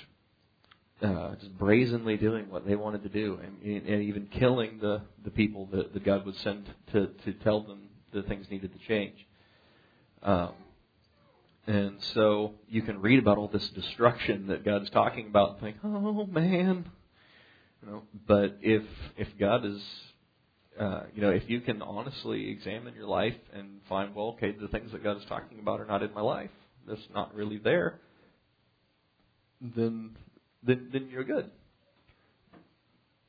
uh, 1.02 1.34
just 1.36 1.56
brazenly 1.58 2.16
doing 2.16 2.48
what 2.48 2.66
they 2.66 2.74
wanted 2.74 3.02
to 3.02 3.08
do, 3.10 3.38
and, 3.42 3.86
and 3.86 4.02
even 4.02 4.26
killing 4.38 4.78
the 4.80 5.02
the 5.24 5.30
people 5.30 5.66
that, 5.72 5.92
that 5.92 6.04
God 6.04 6.24
would 6.24 6.36
send 6.36 6.66
to 6.92 7.08
to 7.24 7.32
tell 7.44 7.62
them 7.62 7.88
that 8.12 8.26
things 8.28 8.46
needed 8.50 8.72
to 8.72 8.78
change. 8.86 9.25
Um, 10.22 10.52
and 11.66 11.96
so 12.14 12.54
you 12.68 12.82
can 12.82 13.00
read 13.00 13.18
about 13.18 13.38
all 13.38 13.48
this 13.48 13.68
destruction 13.70 14.48
that 14.48 14.64
God's 14.64 14.88
talking 14.90 15.26
about 15.26 15.52
and 15.52 15.60
think, 15.60 15.76
oh 15.82 16.26
man, 16.26 16.88
you 17.82 17.90
know. 17.90 18.02
But 18.26 18.58
if 18.62 18.84
if 19.16 19.28
God 19.38 19.64
is 19.64 19.82
uh, 20.78 21.04
you 21.14 21.22
know, 21.22 21.30
if 21.30 21.48
you 21.48 21.60
can 21.60 21.82
honestly 21.82 22.50
examine 22.50 22.94
your 22.94 23.06
life 23.06 23.36
and 23.54 23.80
find, 23.88 24.14
well, 24.14 24.28
okay, 24.28 24.52
the 24.52 24.68
things 24.68 24.92
that 24.92 25.02
God 25.02 25.16
is 25.16 25.24
talking 25.24 25.58
about 25.58 25.80
are 25.80 25.86
not 25.86 26.02
in 26.02 26.12
my 26.12 26.20
life, 26.20 26.50
that's 26.86 27.06
not 27.14 27.34
really 27.34 27.58
there, 27.58 27.98
then 29.60 30.16
then 30.62 30.90
then 30.92 31.08
you're 31.10 31.24
good. 31.24 31.50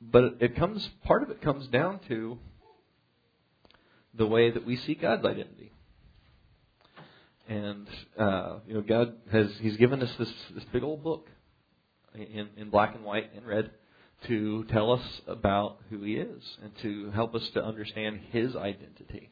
But 0.02 0.36
it 0.42 0.56
comes 0.56 0.88
part 1.06 1.24
of 1.24 1.32
it 1.32 1.42
comes 1.42 1.68
down 1.68 2.00
to 2.10 2.38
the 4.14 4.28
way 4.28 4.52
that 4.52 4.66
we 4.66 4.76
see 4.76 4.96
God's 4.96 5.26
identity. 5.26 5.72
And 7.48 7.88
uh, 8.18 8.58
you 8.68 8.74
know, 8.74 8.82
God 8.82 9.16
has 9.32 9.52
He's 9.60 9.78
given 9.78 10.02
us 10.02 10.14
this 10.18 10.34
this 10.54 10.66
big 10.66 10.84
old 10.84 11.04
book 11.04 11.30
in 12.14 12.50
in 12.58 12.70
black 12.70 12.96
and 12.96 13.04
white 13.04 13.32
and 13.36 13.46
red 13.46 13.72
to 14.26 14.64
tell 14.66 14.92
us 14.92 15.22
about 15.28 15.80
who 15.90 16.02
he 16.02 16.16
is 16.16 16.58
and 16.64 16.76
to 16.80 17.12
help 17.12 17.36
us 17.36 17.48
to 17.50 17.64
understand 17.64 18.20
his 18.32 18.56
identity. 18.56 19.32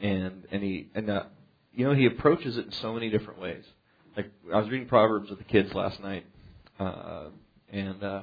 And 0.00 0.44
and 0.50 0.62
he 0.62 0.88
and 0.94 1.10
uh, 1.10 1.24
you 1.72 1.86
know 1.86 1.94
he 1.94 2.06
approaches 2.06 2.56
it 2.56 2.66
in 2.66 2.72
so 2.72 2.92
many 2.92 3.10
different 3.10 3.40
ways. 3.40 3.64
Like 4.16 4.30
I 4.52 4.58
was 4.58 4.68
reading 4.68 4.88
Proverbs 4.88 5.30
with 5.30 5.38
the 5.38 5.44
kids 5.44 5.74
last 5.74 6.00
night, 6.00 6.26
uh, 6.78 7.26
and 7.70 8.02
uh, 8.02 8.22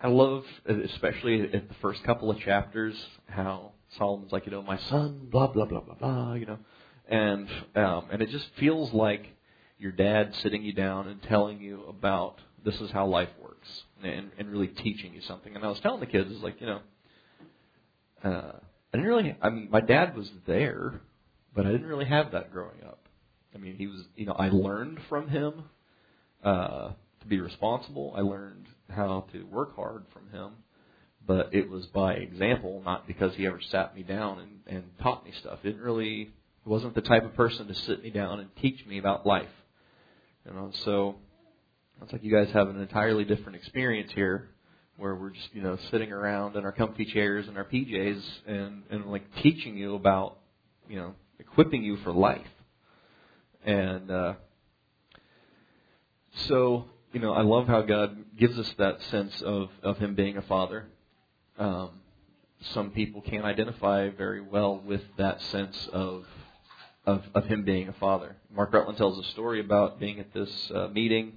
I 0.00 0.08
love, 0.08 0.44
especially 0.66 1.42
at 1.42 1.68
the 1.68 1.74
first 1.80 2.02
couple 2.04 2.30
of 2.30 2.38
chapters, 2.38 2.94
how 3.26 3.72
Solomon's 3.96 4.32
like, 4.32 4.46
you 4.46 4.52
know, 4.52 4.62
my 4.62 4.78
son, 4.78 5.28
blah 5.30 5.48
blah 5.48 5.64
blah 5.64 5.80
blah 5.80 5.94
blah, 5.94 6.34
you 6.34 6.46
know, 6.46 6.58
and 7.08 7.48
um, 7.74 8.08
and 8.10 8.22
it 8.22 8.30
just 8.30 8.46
feels 8.58 8.92
like 8.92 9.26
your 9.78 9.92
dad 9.92 10.34
sitting 10.42 10.62
you 10.62 10.72
down 10.72 11.08
and 11.08 11.22
telling 11.22 11.60
you 11.60 11.84
about 11.88 12.38
this 12.64 12.80
is 12.80 12.90
how 12.90 13.06
life 13.06 13.28
works 13.40 13.68
and, 14.02 14.30
and 14.38 14.50
really 14.50 14.68
teaching 14.68 15.14
you 15.14 15.20
something. 15.22 15.54
And 15.54 15.64
I 15.64 15.68
was 15.68 15.80
telling 15.80 16.00
the 16.00 16.06
kids, 16.06 16.30
like, 16.42 16.60
you 16.60 16.66
know, 16.66 16.80
uh, 18.24 18.52
I 18.92 18.96
didn't 18.96 19.06
really, 19.06 19.36
I 19.42 19.50
mean, 19.50 19.68
my 19.70 19.80
dad 19.80 20.16
was 20.16 20.30
there, 20.46 21.00
but 21.54 21.66
I 21.66 21.70
didn't 21.70 21.86
really 21.86 22.06
have 22.06 22.32
that 22.32 22.52
growing 22.52 22.82
up. 22.84 23.00
I 23.54 23.58
mean, 23.58 23.76
he 23.76 23.86
was, 23.86 24.02
you 24.16 24.26
know, 24.26 24.32
I 24.32 24.48
learned 24.48 24.98
from 25.08 25.28
him 25.28 25.64
uh, 26.42 26.90
to 27.20 27.26
be 27.28 27.40
responsible. 27.40 28.14
I 28.16 28.20
learned 28.20 28.66
how 28.88 29.26
to 29.32 29.42
work 29.44 29.76
hard 29.76 30.04
from 30.12 30.30
him, 30.30 30.52
but 31.26 31.50
it 31.52 31.68
was 31.68 31.86
by 31.86 32.14
example, 32.14 32.82
not 32.84 33.06
because 33.06 33.34
he 33.34 33.46
ever 33.46 33.60
sat 33.60 33.94
me 33.94 34.02
down 34.02 34.38
and, 34.38 34.76
and 34.76 34.84
taught 35.02 35.24
me 35.24 35.32
stuff. 35.40 35.58
It 35.62 35.68
didn't 35.68 35.82
really 35.82 36.30
wasn't 36.64 36.94
the 36.94 37.02
type 37.02 37.24
of 37.24 37.34
person 37.34 37.66
to 37.68 37.74
sit 37.74 38.02
me 38.02 38.10
down 38.10 38.40
and 38.40 38.48
teach 38.56 38.84
me 38.86 38.98
about 38.98 39.26
life. 39.26 39.48
You 40.46 40.54
know, 40.54 40.70
so 40.84 41.16
it's 42.02 42.12
like 42.12 42.22
you 42.22 42.32
guys 42.34 42.50
have 42.52 42.68
an 42.68 42.80
entirely 42.80 43.24
different 43.24 43.56
experience 43.56 44.12
here 44.12 44.48
where 44.96 45.14
we're 45.14 45.30
just, 45.30 45.48
you 45.52 45.62
know, 45.62 45.76
sitting 45.90 46.12
around 46.12 46.56
in 46.56 46.64
our 46.64 46.72
comfy 46.72 47.04
chairs 47.04 47.48
and 47.48 47.56
our 47.56 47.64
PJs 47.64 48.22
and, 48.46 48.82
and 48.90 49.06
like 49.06 49.22
teaching 49.42 49.76
you 49.76 49.94
about, 49.94 50.38
you 50.88 50.96
know, 50.96 51.14
equipping 51.38 51.82
you 51.82 51.96
for 51.98 52.12
life. 52.12 52.46
And 53.64 54.10
uh 54.10 54.34
so, 56.48 56.86
you 57.12 57.20
know, 57.20 57.32
I 57.32 57.42
love 57.42 57.66
how 57.66 57.82
God 57.82 58.36
gives 58.36 58.58
us 58.58 58.72
that 58.78 59.00
sense 59.02 59.40
of, 59.42 59.70
of 59.82 59.98
Him 59.98 60.14
being 60.14 60.36
a 60.36 60.42
father. 60.42 60.86
Um, 61.58 61.90
some 62.72 62.90
people 62.90 63.20
can't 63.20 63.44
identify 63.44 64.10
very 64.10 64.40
well 64.40 64.80
with 64.84 65.02
that 65.16 65.40
sense 65.42 65.88
of, 65.92 66.24
of, 67.06 67.22
of 67.34 67.44
Him 67.46 67.64
being 67.64 67.88
a 67.88 67.92
father. 67.94 68.36
Mark 68.54 68.72
Rutland 68.72 68.98
tells 68.98 69.18
a 69.18 69.30
story 69.30 69.60
about 69.60 70.00
being 70.00 70.20
at 70.20 70.32
this 70.32 70.70
uh, 70.74 70.88
meeting, 70.88 71.34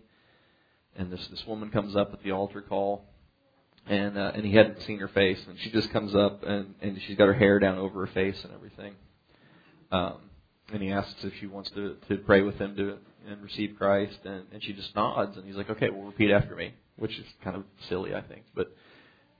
and 0.95 1.11
this, 1.11 1.25
this 1.27 1.43
woman 1.47 1.69
comes 1.69 1.95
up 1.95 2.13
at 2.13 2.23
the 2.23 2.31
altar 2.31 2.61
call, 2.61 3.05
and, 3.85 4.17
uh, 4.17 4.31
and 4.33 4.45
he 4.45 4.53
hadn't 4.53 4.81
seen 4.83 4.99
her 4.99 5.07
face, 5.07 5.39
and 5.47 5.57
she 5.59 5.71
just 5.71 5.91
comes 5.91 6.15
up, 6.15 6.43
and, 6.43 6.75
and 6.81 6.99
she's 7.05 7.17
got 7.17 7.25
her 7.25 7.33
hair 7.33 7.59
down 7.59 7.77
over 7.77 8.05
her 8.05 8.11
face 8.13 8.43
and 8.43 8.53
everything. 8.53 8.95
Um, 9.91 10.17
and 10.73 10.81
he 10.81 10.91
asks 10.91 11.23
if 11.23 11.33
she 11.39 11.47
wants 11.47 11.69
to, 11.71 11.95
to 12.09 12.17
pray 12.17 12.41
with 12.41 12.55
him 12.55 12.75
to 12.75 12.97
and 13.27 13.41
receive 13.43 13.75
Christ, 13.77 14.19
and, 14.23 14.45
and 14.53 14.63
she 14.63 14.73
just 14.73 14.95
nods, 14.95 15.35
and 15.37 15.45
he's 15.45 15.55
like, 15.55 15.69
okay, 15.69 15.89
well, 15.89 16.03
repeat 16.03 16.31
after 16.31 16.55
me, 16.55 16.73
which 16.95 17.17
is 17.17 17.25
kind 17.43 17.55
of 17.55 17.63
silly, 17.89 18.15
I 18.15 18.21
think. 18.21 18.43
But 18.55 18.75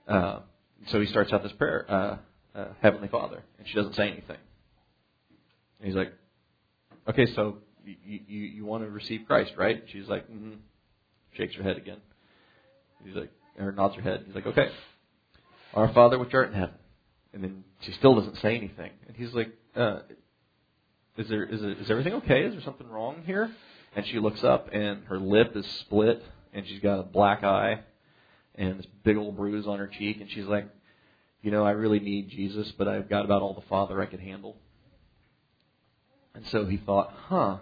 uh, 0.06 0.40
so 0.88 1.00
he 1.00 1.06
starts 1.06 1.32
out 1.32 1.42
this 1.42 1.52
prayer, 1.52 1.86
uh, 1.88 2.16
uh, 2.54 2.68
Heavenly 2.82 3.08
Father, 3.08 3.42
and 3.58 3.66
she 3.66 3.74
doesn't 3.74 3.94
say 3.94 4.10
anything. 4.10 4.36
And 5.78 5.86
he's 5.86 5.96
like, 5.96 6.12
okay, 7.08 7.26
so 7.34 7.58
you, 7.84 8.20
you, 8.26 8.40
you 8.40 8.64
want 8.64 8.84
to 8.84 8.90
receive 8.90 9.22
Christ, 9.26 9.52
right? 9.56 9.82
She's 9.92 10.08
like, 10.08 10.28
mm-hmm. 10.30 10.54
Shakes 11.36 11.54
her 11.54 11.62
head 11.62 11.76
again. 11.76 11.98
He's 13.04 13.14
like, 13.14 13.30
or 13.58 13.70
nods 13.72 13.94
her 13.94 14.02
head. 14.02 14.24
He's 14.26 14.34
like, 14.34 14.46
okay, 14.46 14.70
Our 15.74 15.92
Father 15.92 16.18
which 16.18 16.34
art 16.34 16.48
in 16.48 16.54
heaven. 16.54 16.74
And 17.32 17.44
then 17.44 17.64
she 17.80 17.92
still 17.92 18.14
doesn't 18.14 18.38
say 18.38 18.56
anything. 18.56 18.90
And 19.06 19.16
he's 19.16 19.32
like, 19.34 19.52
uh, 19.76 20.00
is 21.16 21.28
there 21.28 21.44
is, 21.44 21.62
it, 21.62 21.78
is 21.78 21.90
everything 21.90 22.14
okay? 22.14 22.42
Is 22.42 22.54
there 22.54 22.62
something 22.62 22.88
wrong 22.88 23.22
here? 23.26 23.50
And 23.94 24.06
she 24.06 24.18
looks 24.18 24.42
up, 24.44 24.68
and 24.72 25.04
her 25.04 25.18
lip 25.18 25.52
is 25.56 25.66
split, 25.80 26.22
and 26.52 26.66
she's 26.66 26.80
got 26.80 27.00
a 27.00 27.02
black 27.02 27.42
eye, 27.42 27.80
and 28.54 28.78
this 28.78 28.86
big 29.04 29.16
old 29.16 29.36
bruise 29.36 29.66
on 29.66 29.78
her 29.78 29.86
cheek. 29.86 30.20
And 30.20 30.30
she's 30.30 30.46
like, 30.46 30.68
You 31.42 31.50
know, 31.50 31.64
I 31.64 31.72
really 31.72 32.00
need 32.00 32.30
Jesus, 32.30 32.72
but 32.78 32.88
I've 32.88 33.08
got 33.08 33.24
about 33.24 33.42
all 33.42 33.54
the 33.54 33.66
Father 33.68 34.00
I 34.00 34.06
could 34.06 34.20
handle. 34.20 34.56
And 36.38 36.46
so 36.52 36.66
he 36.66 36.76
thought, 36.76 37.12
Huh. 37.26 37.56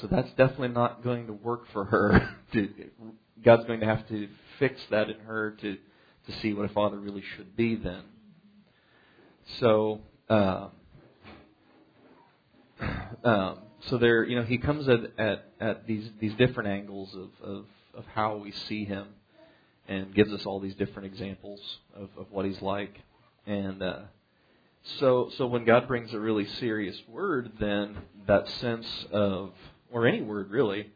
So 0.00 0.06
that's 0.06 0.28
definitely 0.30 0.68
not 0.68 1.02
going 1.02 1.26
to 1.26 1.32
work 1.32 1.64
for 1.72 1.84
her. 1.84 2.36
God's 3.44 3.64
going 3.64 3.80
to 3.80 3.86
have 3.86 4.06
to 4.08 4.28
fix 4.60 4.80
that 4.92 5.10
in 5.10 5.18
her 5.20 5.50
to 5.62 5.76
to 6.26 6.32
see 6.40 6.54
what 6.54 6.64
a 6.64 6.72
father 6.72 6.98
really 6.98 7.24
should 7.36 7.56
be 7.56 7.74
then. 7.74 8.02
So. 9.58 10.00
Uh, 10.30 10.68
um, 13.24 13.58
so 13.88 13.98
there, 13.98 14.24
you 14.24 14.36
know, 14.36 14.42
he 14.44 14.58
comes 14.58 14.88
at, 14.88 15.00
at, 15.18 15.44
at 15.60 15.86
these 15.86 16.08
these 16.20 16.34
different 16.34 16.68
angles 16.68 17.14
of, 17.14 17.30
of, 17.48 17.64
of 17.94 18.04
how 18.14 18.36
we 18.36 18.52
see 18.68 18.84
him, 18.84 19.08
and 19.88 20.14
gives 20.14 20.32
us 20.32 20.46
all 20.46 20.60
these 20.60 20.74
different 20.74 21.06
examples 21.06 21.60
of, 21.94 22.10
of 22.16 22.26
what 22.30 22.46
he's 22.46 22.62
like. 22.62 22.94
And 23.46 23.82
uh, 23.82 23.98
so 24.98 25.30
so 25.36 25.46
when 25.46 25.64
God 25.64 25.88
brings 25.88 26.12
a 26.12 26.20
really 26.20 26.46
serious 26.46 26.96
word, 27.08 27.52
then 27.60 27.96
that 28.26 28.48
sense 28.60 28.86
of, 29.12 29.52
or 29.90 30.06
any 30.06 30.22
word 30.22 30.50
really, 30.50 30.90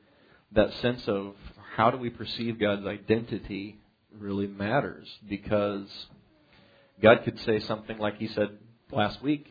that 0.53 0.72
sense 0.74 1.07
of 1.07 1.35
how 1.76 1.90
do 1.90 1.98
we 1.98 2.11
perceive 2.11 2.59
God's 2.59 2.87
identity 2.87 3.79
really 4.18 4.46
matters 4.46 5.09
because 5.29 5.88
God 7.00 7.22
could 7.24 7.38
say 7.40 7.61
something 7.61 7.98
like 7.98 8.18
He 8.18 8.29
said 8.29 8.59
last 8.90 9.22
week. 9.22 9.46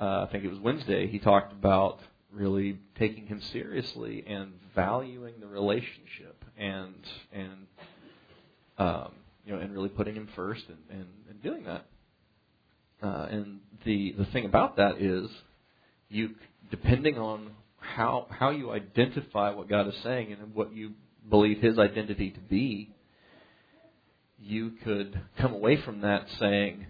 Uh, 0.00 0.24
I 0.26 0.28
think 0.30 0.44
it 0.44 0.50
was 0.50 0.58
Wednesday. 0.58 1.06
He 1.06 1.18
talked 1.18 1.52
about 1.52 2.00
really 2.32 2.78
taking 2.98 3.26
him 3.26 3.40
seriously 3.52 4.24
and 4.26 4.52
valuing 4.74 5.34
the 5.40 5.46
relationship 5.46 6.44
and 6.58 6.94
and 7.32 7.66
um, 8.78 9.12
you 9.46 9.52
know 9.52 9.60
and 9.60 9.72
really 9.72 9.88
putting 9.88 10.16
him 10.16 10.28
first 10.34 10.64
and, 10.68 10.78
and, 10.90 11.06
and 11.30 11.42
doing 11.42 11.64
that. 11.64 11.86
Uh, 13.04 13.26
and 13.30 13.60
the 13.84 14.14
the 14.16 14.24
thing 14.26 14.46
about 14.46 14.76
that 14.76 15.00
is 15.00 15.28
you 16.08 16.30
depending 16.70 17.18
on 17.18 17.50
how 17.78 18.26
how 18.30 18.50
you 18.50 18.70
identify 18.70 19.50
what 19.50 19.68
God 19.68 19.88
is 19.88 19.94
saying 20.02 20.32
and 20.32 20.54
what 20.54 20.74
you 20.74 20.92
believe 21.28 21.60
His 21.60 21.78
identity 21.78 22.30
to 22.30 22.40
be, 22.40 22.94
you 24.38 24.72
could 24.82 25.20
come 25.38 25.52
away 25.52 25.80
from 25.82 26.00
that 26.00 26.26
saying, 26.38 26.86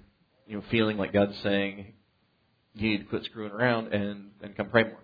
you 0.47 0.57
know, 0.57 0.65
feeling 0.71 0.97
like 0.97 1.13
God's 1.13 1.37
saying, 1.43 1.93
you 2.75 2.91
need 2.91 2.99
to 2.99 3.05
quit 3.05 3.25
screwing 3.25 3.53
around 3.53 3.93
and 3.93 4.31
and 4.43 4.57
come 4.57 4.69
pray 4.71 4.85
more. 4.85 5.01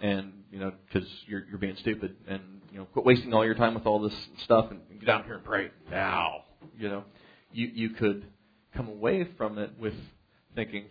And 0.00 0.32
you 0.50 0.58
know 0.58 0.72
because 0.86 1.08
you're 1.26 1.44
you're 1.48 1.58
being 1.58 1.76
stupid 1.76 2.16
and 2.28 2.42
you 2.70 2.78
know 2.78 2.84
quit 2.86 3.06
wasting 3.06 3.32
all 3.32 3.44
your 3.44 3.54
time 3.54 3.74
with 3.74 3.86
all 3.86 4.00
this 4.00 4.16
stuff 4.44 4.66
and, 4.70 4.80
and 4.90 5.00
get 5.00 5.06
down 5.06 5.24
here 5.24 5.36
and 5.36 5.44
pray 5.44 5.70
now 5.90 6.42
you 6.78 6.88
know? 6.88 7.04
You 7.52 7.70
you 7.72 7.90
could 7.90 8.26
come 8.74 8.88
away 8.88 9.28
from 9.36 9.58
it 9.58 9.72
with 9.78 9.94
thinking 10.54 10.86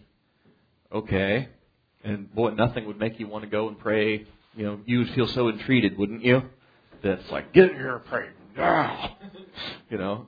okay 0.92 1.50
and 2.04 2.34
boy 2.34 2.50
nothing 2.52 2.86
would 2.86 3.00
make 3.00 3.20
you 3.20 3.28
want 3.28 3.44
to 3.44 3.50
go 3.50 3.68
and 3.68 3.80
pray 3.80 4.26
you 4.56 4.66
know 4.66 4.80
you 4.86 5.00
would 5.00 5.10
feel 5.12 5.28
so 5.28 5.50
entreated 5.50 5.98
wouldn't 5.98 6.24
you 6.24 6.42
that's 7.04 7.30
like 7.32 7.54
get 7.54 7.70
in 7.70 7.76
here 7.76 7.96
and 7.96 8.06
pray 8.06 8.28
now 8.56 9.18
you 9.90 9.98
know 9.98 10.28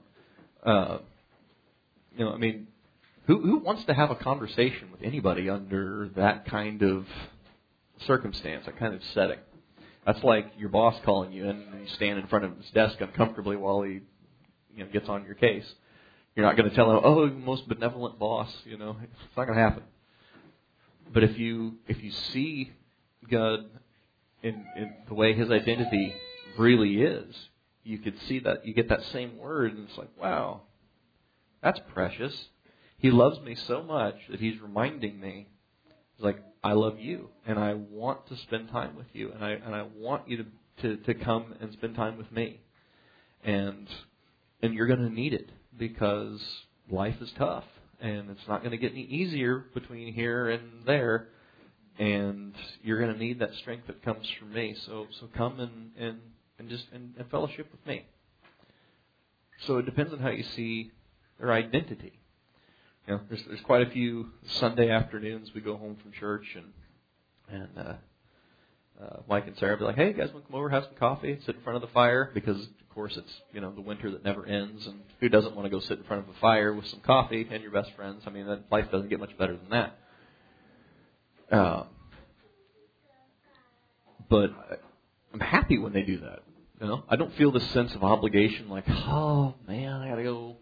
uh 0.66 0.98
you 2.18 2.24
know 2.24 2.32
i 2.32 2.38
mean 2.38 2.68
who 3.28 3.42
who 3.42 3.58
wants 3.60 3.84
to 3.86 3.94
have 3.94 4.12
a 4.12 4.16
conversation 4.16 4.92
with 4.92 5.02
anybody 5.02 5.50
under 5.50 6.10
that 6.16 6.46
kind 6.46 6.82
of 6.82 7.06
circumstance, 8.06 8.66
that 8.66 8.78
kind 8.78 8.94
of 8.94 9.02
setting. 9.14 9.40
That's 10.06 10.24
like 10.24 10.52
your 10.58 10.70
boss 10.70 10.96
calling 11.06 11.32
you 11.32 11.44
in 11.44 11.62
and 11.72 11.82
you 11.82 11.88
stand 11.96 12.20
in 12.20 12.28
front 12.28 12.46
of 12.46 12.58
his 12.58 12.70
desk 12.72 13.00
uncomfortably 13.00 13.56
while 13.56 13.82
he 13.84 14.02
you 14.76 14.84
know, 14.84 14.88
gets 14.92 15.08
on 15.08 15.26
your 15.26 15.36
case. 15.36 15.66
You're 16.36 16.46
not 16.46 16.58
going 16.58 16.70
to 16.70 16.76
tell 16.76 16.92
him, 16.92 17.00
"Oh, 17.04 17.28
most 17.30 17.68
benevolent 17.68 18.18
boss," 18.18 18.52
you 18.66 18.78
know. 18.78 18.98
It's 19.02 19.38
not 19.38 19.46
going 19.46 19.58
to 19.58 19.64
happen. 19.64 19.84
But 21.14 21.24
if 21.24 21.38
you 21.38 21.76
if 21.88 22.04
you 22.04 22.12
see 22.12 22.72
God 23.30 23.66
in, 24.42 24.66
in 24.76 24.94
the 25.08 25.14
way 25.14 25.34
His 25.34 25.52
identity 25.52 26.16
really 26.58 27.02
is, 27.02 27.36
you 27.84 28.00
could 28.00 28.20
see 28.28 28.40
that 28.40 28.66
you 28.66 28.74
get 28.74 28.90
that 28.90 29.04
same 29.12 29.38
word, 29.38 29.74
and 29.74 29.88
it's 29.88 29.98
like, 29.98 30.10
wow, 30.20 30.62
that's 31.62 31.80
precious. 31.94 32.48
He 32.98 33.12
loves 33.12 33.40
me 33.42 33.56
so 33.56 33.84
much 33.84 34.16
that 34.30 34.40
He's 34.40 34.60
reminding 34.60 35.20
me. 35.20 35.48
It's 36.16 36.24
like 36.24 36.44
I 36.64 36.74
love 36.74 37.00
you 37.00 37.30
and 37.46 37.60
I 37.60 37.74
want 37.74 38.28
to 38.28 38.38
spend 38.38 38.70
time 38.70 38.96
with 38.96 39.08
you 39.14 39.32
and 39.32 39.44
I 39.44 39.52
and 39.52 39.76
I 39.76 39.86
want 39.96 40.30
you 40.30 40.38
to 40.38 40.46
to, 40.82 40.98
to 40.98 41.14
come 41.14 41.54
and 41.60 41.72
spend 41.74 41.96
time 41.96 42.18
with 42.18 42.32
me. 42.32 42.60
And 43.44 43.88
and 44.62 44.74
you're 44.74 44.88
going 44.88 45.08
to 45.08 45.14
need 45.14 45.34
it 45.34 45.52
because 45.78 46.42
life 46.90 47.16
is 47.22 47.32
tough 47.38 47.66
and 48.00 48.30
it's 48.30 48.48
not 48.48 48.60
going 48.60 48.72
to 48.72 48.78
get 48.78 48.92
any 48.92 49.04
easier 49.04 49.66
between 49.74 50.14
here 50.14 50.50
and 50.50 50.86
there 50.86 51.30
and 52.00 52.54
you're 52.82 53.00
going 53.00 53.14
to 53.14 53.20
need 53.20 53.40
that 53.40 53.54
strength 53.56 53.88
that 53.88 54.04
comes 54.04 54.28
from 54.40 54.54
me. 54.54 54.76
So 54.86 55.08
so 55.20 55.30
come 55.36 55.60
and 55.60 55.92
and 55.98 56.20
and 56.60 56.70
just 56.70 56.86
and, 56.92 57.14
and 57.18 57.30
fellowship 57.30 57.72
with 57.72 57.86
me. 57.86 58.06
So 59.66 59.78
it 59.78 59.86
depends 59.86 60.12
on 60.14 60.20
how 60.20 60.30
you 60.30 60.44
see 60.44 60.92
their 61.40 61.52
identity. 61.52 62.14
You 63.08 63.16
know, 63.16 63.22
there's 63.30 63.44
there's 63.48 63.62
quite 63.62 63.86
a 63.88 63.92
few 63.92 64.32
Sunday 64.48 64.90
afternoons 64.90 65.52
we 65.54 65.62
go 65.62 65.78
home 65.78 65.98
from 66.02 66.12
church 66.12 66.56
and 66.56 66.74
and 67.50 67.78
uh, 67.78 67.94
uh, 69.02 69.18
Mike 69.28 69.48
and 69.48 69.58
Sarah 69.58 69.74
will 69.74 69.80
be 69.80 69.86
like, 69.86 69.96
"Hey, 69.96 70.08
you 70.08 70.14
guys 70.14 70.32
want 70.32 70.46
to 70.46 70.52
come 70.52 70.60
over, 70.60 70.70
have 70.70 70.86
some 70.86 70.96
coffee, 70.96 71.38
sit 71.46 71.56
in 71.56 71.62
front 71.62 71.76
of 71.76 71.82
the 71.82 71.94
fire?" 71.94 72.32
Because 72.34 72.62
of 72.62 72.90
course 72.94 73.16
it's 73.18 73.32
you 73.54 73.62
know 73.62 73.72
the 73.72 73.82
winter 73.82 74.12
that 74.12 74.24
never 74.24 74.46
ends, 74.46 74.86
and 74.88 75.00
who 75.20 75.30
doesn't 75.30 75.56
want 75.56 75.66
to 75.66 75.70
go 75.70 75.80
sit 75.80 75.98
in 75.98 76.04
front 76.06 76.24
of 76.28 76.36
a 76.36 76.40
fire 76.40 76.74
with 76.74 76.86
some 76.88 77.00
coffee 77.02 77.48
and 77.50 77.62
your 77.64 77.72
best 77.72 77.92
friends? 77.96 78.24
I 78.26 78.30
mean, 78.30 78.48
that 78.48 78.72
life 78.72 78.92
doesn't 78.92 79.10
get 79.10 79.20
much 79.20 79.38
better 79.38 79.58
than 79.58 79.70
that. 79.70 79.98
Uh, 81.52 81.84
but 84.30 84.52
I'm 85.34 85.40
happy 85.40 85.78
when 85.78 85.94
they 85.94 86.04
do 86.04 86.20
that. 86.20 86.40
You 86.82 86.88
know, 86.88 87.04
I 87.08 87.16
don't 87.16 87.34
feel 87.36 87.52
this 87.52 87.70
sense 87.72 87.94
of 87.96 88.04
obligation, 88.04 88.70
like, 88.70 88.86
oh 88.88 89.54
man, 89.68 90.02
I 90.02 90.10
gotta 90.10 90.24
go 90.24 90.58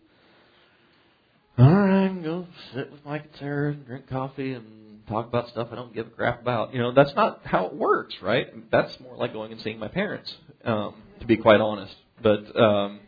all 1.58 1.70
right, 1.70 2.24
go 2.24 2.48
sit 2.74 2.92
with 2.92 3.06
Mike 3.06 3.24
and 3.24 3.36
Sarah 3.38 3.72
and 3.74 3.86
drink 3.86 4.08
coffee 4.08 4.54
and 4.54 4.66
talk 5.08 5.28
about 5.28 5.50
stuff 5.50 5.70
I 5.72 5.76
don't 5.76 5.94
give 5.94 6.08
a 6.08 6.10
crap 6.10 6.42
about. 6.42 6.74
You 6.74 6.80
know, 6.80 6.92
that's 6.92 7.14
not 7.16 7.42
how 7.44 7.66
it 7.68 7.74
works, 7.74 8.16
right? 8.22 8.48
That's 8.72 9.00
more 9.00 9.16
like 9.16 9.34
going 9.34 9.52
and 9.52 9.62
seeing 9.62 9.80
my 9.80 9.88
parents, 9.88 10.34
um, 10.64 10.96
to 11.20 11.26
be 11.26 11.38
quite 11.38 11.62
honest. 11.62 11.96
But 12.22 12.56
um, 12.60 13.02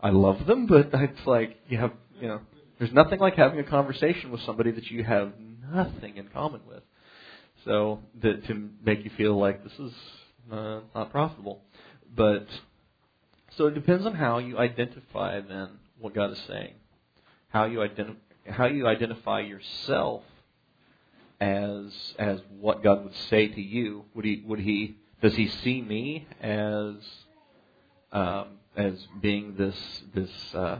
I, 0.00 0.10
love 0.10 0.46
them, 0.46 0.66
but 0.68 0.90
it's 0.92 1.26
like 1.26 1.56
you 1.68 1.78
have 1.78 1.92
you 2.20 2.28
know 2.28 2.40
there's 2.78 2.92
nothing 2.92 3.18
like 3.18 3.34
having 3.34 3.58
a 3.58 3.64
conversation 3.64 4.30
with 4.30 4.40
somebody 4.42 4.70
that 4.72 4.86
you 4.90 5.04
have 5.04 5.32
nothing 5.72 6.16
in 6.16 6.28
common 6.28 6.60
with. 6.66 6.82
So 7.64 8.00
that 8.22 8.46
to 8.46 8.70
make 8.84 9.04
you 9.04 9.10
feel 9.16 9.36
like 9.38 9.64
this 9.64 9.72
is 9.78 9.92
uh, 10.52 10.80
not 10.94 11.10
profitable, 11.10 11.62
but 12.14 12.46
so 13.56 13.66
it 13.66 13.74
depends 13.74 14.06
on 14.06 14.14
how 14.14 14.38
you 14.38 14.58
identify 14.58 15.40
then 15.40 15.70
what 15.98 16.14
God 16.14 16.30
is 16.30 16.40
saying, 16.46 16.74
how 17.48 17.64
you 17.64 17.82
identify 17.82 18.20
how 18.48 18.66
you 18.66 18.86
identify 18.86 19.40
yourself 19.40 20.22
as 21.40 22.14
as 22.18 22.40
what 22.58 22.82
God 22.82 23.04
would 23.04 23.14
say 23.30 23.48
to 23.48 23.60
you. 23.60 24.04
Would 24.14 24.24
he 24.24 24.42
would 24.46 24.60
he 24.60 24.96
does 25.22 25.34
he 25.34 25.48
see 25.48 25.80
me 25.82 26.26
as 26.40 26.94
um, 28.12 28.58
as 28.76 28.94
being 29.20 29.54
this 29.56 29.76
this 30.14 30.30
uh, 30.54 30.78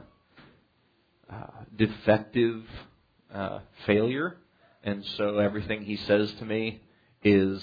uh, 1.30 1.46
defective 1.76 2.62
uh, 3.32 3.60
failure, 3.86 4.36
and 4.84 5.04
so 5.16 5.38
everything 5.38 5.82
he 5.82 5.96
says 5.96 6.32
to 6.38 6.44
me 6.44 6.80
is 7.22 7.62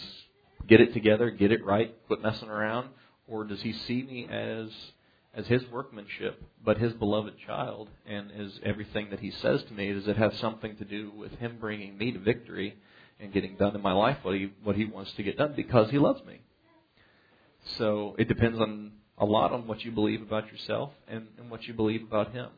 get 0.68 0.82
it 0.82 0.94
together, 0.94 1.30
get 1.30 1.52
it 1.52 1.64
right, 1.66 1.96
quit 2.08 2.22
messing 2.22 2.50
around, 2.50 2.90
or 3.28 3.44
does 3.44 3.62
he 3.62 3.74
see 3.74 4.04
me 4.04 4.28
as 4.30 4.70
as 5.34 5.48
his 5.48 5.64
workmanship, 5.72 6.42
but 6.64 6.78
his 6.78 6.94
beloved 6.94 7.34
child, 7.46 7.90
and 8.06 8.30
is 8.36 8.60
everything 8.64 9.10
that 9.10 9.20
he 9.20 9.32
says 9.32 9.64
to 9.64 9.74
me 9.74 9.92
does 9.92 10.08
it 10.08 10.18
have 10.18 10.34
something 10.36 10.76
to 10.78 10.86
do 10.86 11.12
with 11.12 11.32
him 11.40 11.58
bringing 11.60 11.98
me 11.98 12.12
to 12.12 12.20
victory 12.20 12.76
and 13.20 13.34
getting 13.34 13.56
done 13.56 13.76
in 13.76 13.82
my 13.82 13.94
life 13.94 14.18
what 14.22 14.36
he 14.36 14.52
what 14.64 14.76
he 14.76 14.86
wants 14.86 15.12
to 15.14 15.24
get 15.24 15.38
done 15.38 15.54
because 15.56 15.90
he 15.90 15.98
loves 15.98 16.24
me. 16.26 16.40
So 17.78 18.16
it 18.20 18.28
depends 18.28 18.60
on 18.60 18.92
a 19.18 19.26
lot 19.26 19.52
on 19.52 19.68
what 19.68 19.84
you 19.84 19.92
believe 19.92 20.22
about 20.22 20.52
yourself 20.52 20.92
and, 21.08 21.28
and 21.38 21.50
what 21.50 21.64
you 21.64 21.74
believe 21.74 22.04
about 22.04 22.32
him. 22.32 22.50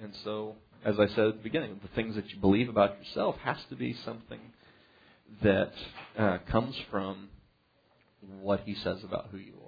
And 0.00 0.12
so, 0.24 0.56
as 0.84 0.98
I 0.98 1.08
said 1.08 1.26
at 1.26 1.36
the 1.38 1.42
beginning, 1.42 1.80
the 1.82 1.94
things 1.94 2.14
that 2.14 2.30
you 2.30 2.38
believe 2.38 2.68
about 2.68 2.96
yourself 2.98 3.36
has 3.44 3.58
to 3.68 3.76
be 3.76 3.96
something 4.04 4.40
that 5.42 5.72
uh, 6.18 6.38
comes 6.50 6.76
from 6.90 7.28
what 8.40 8.60
he 8.60 8.74
says 8.74 8.98
about 9.02 9.28
who 9.30 9.38
you 9.38 9.54
are 9.54 9.61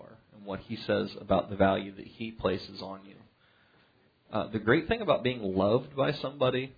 what 0.44 0.60
he 0.60 0.76
says 0.76 1.10
about 1.20 1.50
the 1.50 1.56
value 1.56 1.94
that 1.96 2.06
he 2.06 2.30
places 2.30 2.80
on 2.82 3.00
you. 3.06 3.14
Uh, 4.32 4.48
the 4.50 4.58
great 4.58 4.88
thing 4.88 5.00
about 5.00 5.22
being 5.22 5.40
loved 5.56 5.94
by 5.94 6.12
somebody 6.12 6.72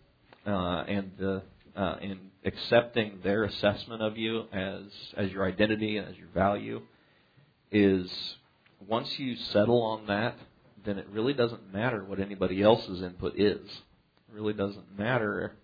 uh, 0.46 0.84
and 0.86 1.12
the 1.18 1.42
uh, 1.74 1.96
and 2.00 2.18
accepting 2.44 3.18
their 3.22 3.44
assessment 3.44 4.02
of 4.02 4.16
you 4.16 4.44
as 4.52 4.82
as 5.16 5.30
your 5.30 5.46
identity 5.46 5.96
and 5.96 6.08
as 6.08 6.16
your 6.16 6.28
value 6.34 6.80
is 7.70 8.10
once 8.86 9.18
you 9.18 9.36
settle 9.36 9.82
on 9.82 10.06
that, 10.06 10.36
then 10.84 10.98
it 10.98 11.06
really 11.10 11.32
doesn't 11.32 11.72
matter 11.72 12.04
what 12.04 12.20
anybody 12.20 12.62
else's 12.62 13.02
input 13.02 13.34
is. 13.36 13.66
It 13.68 14.34
really 14.34 14.52
doesn't 14.52 14.98
matter. 14.98 15.54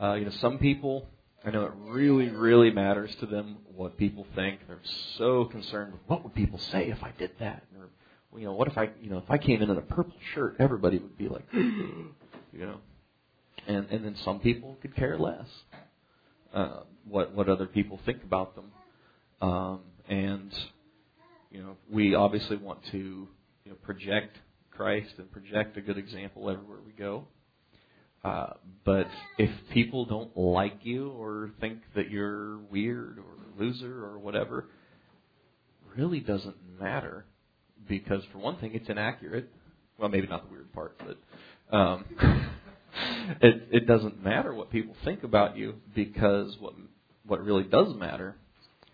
Uh, 0.00 0.14
you 0.14 0.24
know, 0.24 0.32
some 0.40 0.58
people, 0.58 1.08
I 1.44 1.50
know 1.50 1.64
it 1.64 1.72
really, 1.86 2.28
really 2.28 2.70
matters 2.70 3.14
to 3.16 3.26
them 3.26 3.58
what 3.74 3.96
people 3.96 4.26
think. 4.34 4.60
They're 4.66 4.78
so 5.18 5.44
concerned 5.46 5.92
with 5.92 6.02
what 6.06 6.22
would 6.22 6.34
people 6.34 6.58
say 6.58 6.88
if 6.88 7.02
I 7.02 7.12
did 7.18 7.32
that, 7.40 7.64
or 7.76 7.88
you 8.38 8.46
know, 8.46 8.52
what 8.52 8.68
if 8.68 8.78
I, 8.78 8.90
you 9.00 9.10
know, 9.10 9.18
if 9.18 9.30
I 9.30 9.38
came 9.38 9.60
in 9.60 9.68
in 9.68 9.76
a 9.76 9.82
purple 9.82 10.14
shirt, 10.34 10.56
everybody 10.58 10.98
would 10.98 11.18
be 11.18 11.28
like, 11.28 11.44
you 11.52 12.14
know, 12.52 12.76
and 13.66 13.88
and 13.90 14.04
then 14.04 14.16
some 14.24 14.38
people 14.40 14.76
could 14.80 14.94
care 14.94 15.18
less 15.18 15.48
uh, 16.54 16.80
what 17.08 17.34
what 17.34 17.48
other 17.48 17.66
people 17.66 17.98
think 18.04 18.22
about 18.22 18.54
them, 18.54 18.70
um, 19.40 19.80
and 20.08 20.52
you 21.50 21.62
know, 21.62 21.76
we 21.90 22.14
obviously 22.14 22.56
want 22.56 22.78
to 22.92 23.28
you 23.64 23.70
know, 23.70 23.74
project 23.82 24.36
Christ 24.70 25.14
and 25.18 25.30
project 25.30 25.76
a 25.76 25.80
good 25.80 25.98
example 25.98 26.48
everywhere 26.50 26.78
we 26.84 26.92
go. 26.92 27.24
Uh, 28.24 28.52
but 28.84 29.06
if 29.38 29.50
people 29.72 30.04
don't 30.04 30.36
like 30.36 30.78
you 30.82 31.10
or 31.10 31.50
think 31.60 31.78
that 31.96 32.10
you're 32.10 32.58
weird 32.70 33.18
or 33.18 33.62
loser 33.62 34.04
or 34.04 34.18
whatever, 34.18 34.66
really 35.96 36.20
doesn't 36.20 36.56
matter 36.80 37.24
because 37.88 38.22
for 38.32 38.38
one 38.38 38.56
thing, 38.58 38.72
it's 38.74 38.88
inaccurate. 38.88 39.50
Well, 39.98 40.08
maybe 40.08 40.26
not 40.26 40.46
the 40.46 40.52
weird 40.52 40.72
part, 40.72 40.96
but 40.98 41.76
um, 41.76 42.04
it 43.40 43.68
it 43.70 43.86
doesn't 43.86 44.22
matter 44.22 44.54
what 44.54 44.70
people 44.70 44.94
think 45.04 45.22
about 45.22 45.56
you 45.56 45.74
because 45.94 46.56
what 46.60 46.74
what 47.26 47.44
really 47.44 47.64
does 47.64 47.94
matter, 47.94 48.36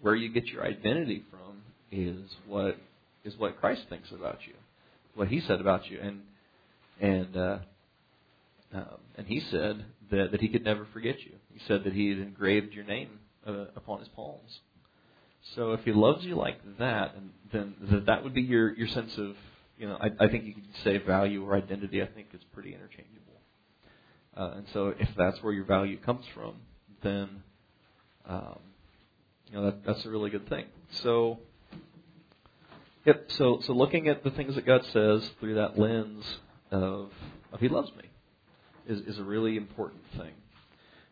where 0.00 0.14
you 0.14 0.32
get 0.32 0.46
your 0.46 0.64
identity 0.64 1.24
from, 1.30 1.62
is 1.90 2.18
what 2.46 2.78
is 3.24 3.34
what 3.38 3.60
Christ 3.60 3.82
thinks 3.88 4.10
about 4.10 4.38
you, 4.46 4.54
what 5.14 5.28
He 5.28 5.40
said 5.40 5.60
about 5.60 5.86
you, 5.86 6.00
and 6.00 6.20
and 7.00 7.36
uh, 7.36 7.58
um, 8.72 8.98
and 9.16 9.26
He 9.26 9.40
said 9.40 9.84
that 10.10 10.32
that 10.32 10.40
He 10.40 10.48
could 10.48 10.64
never 10.64 10.86
forget 10.92 11.20
you. 11.20 11.32
He 11.52 11.60
said 11.66 11.84
that 11.84 11.92
He 11.92 12.08
had 12.08 12.18
engraved 12.18 12.74
your 12.74 12.84
name 12.84 13.20
uh, 13.46 13.66
upon 13.76 14.00
His 14.00 14.08
palms. 14.08 14.60
So 15.54 15.72
if 15.72 15.84
He 15.84 15.92
loves 15.92 16.24
you 16.24 16.34
like 16.34 16.60
that, 16.78 17.14
then 17.52 17.74
that, 17.90 18.06
that 18.06 18.24
would 18.24 18.34
be 18.34 18.42
your 18.42 18.74
your 18.74 18.88
sense 18.88 19.16
of 19.18 19.36
you 19.78 19.88
know 19.88 19.98
I, 20.00 20.24
I 20.24 20.28
think 20.28 20.44
you 20.44 20.54
could 20.54 20.64
say 20.84 20.98
value 20.98 21.44
or 21.44 21.54
identity. 21.56 22.02
I 22.02 22.06
think 22.06 22.28
is 22.34 22.42
pretty 22.52 22.74
interchangeable. 22.74 23.14
Uh, 24.36 24.58
and 24.58 24.66
so 24.72 24.94
if 24.98 25.08
that's 25.16 25.42
where 25.42 25.52
your 25.52 25.64
value 25.64 25.98
comes 25.98 26.24
from, 26.32 26.54
then 27.02 27.42
um, 28.26 28.58
you 29.50 29.54
know 29.54 29.64
that, 29.64 29.84
that's 29.84 30.04
a 30.04 30.10
really 30.10 30.30
good 30.30 30.48
thing. 30.48 30.66
So 31.02 31.38
Yep. 33.08 33.30
So 33.38 33.60
so 33.64 33.72
looking 33.72 34.08
at 34.08 34.22
the 34.22 34.30
things 34.30 34.54
that 34.56 34.66
God 34.66 34.84
says 34.92 35.30
through 35.40 35.54
that 35.54 35.78
lens 35.78 36.24
of 36.70 37.10
of 37.52 37.60
He 37.60 37.68
loves 37.68 37.90
me 37.96 38.02
is 38.88 39.00
is 39.02 39.18
a 39.18 39.24
really 39.24 39.56
important 39.56 40.02
thing, 40.16 40.32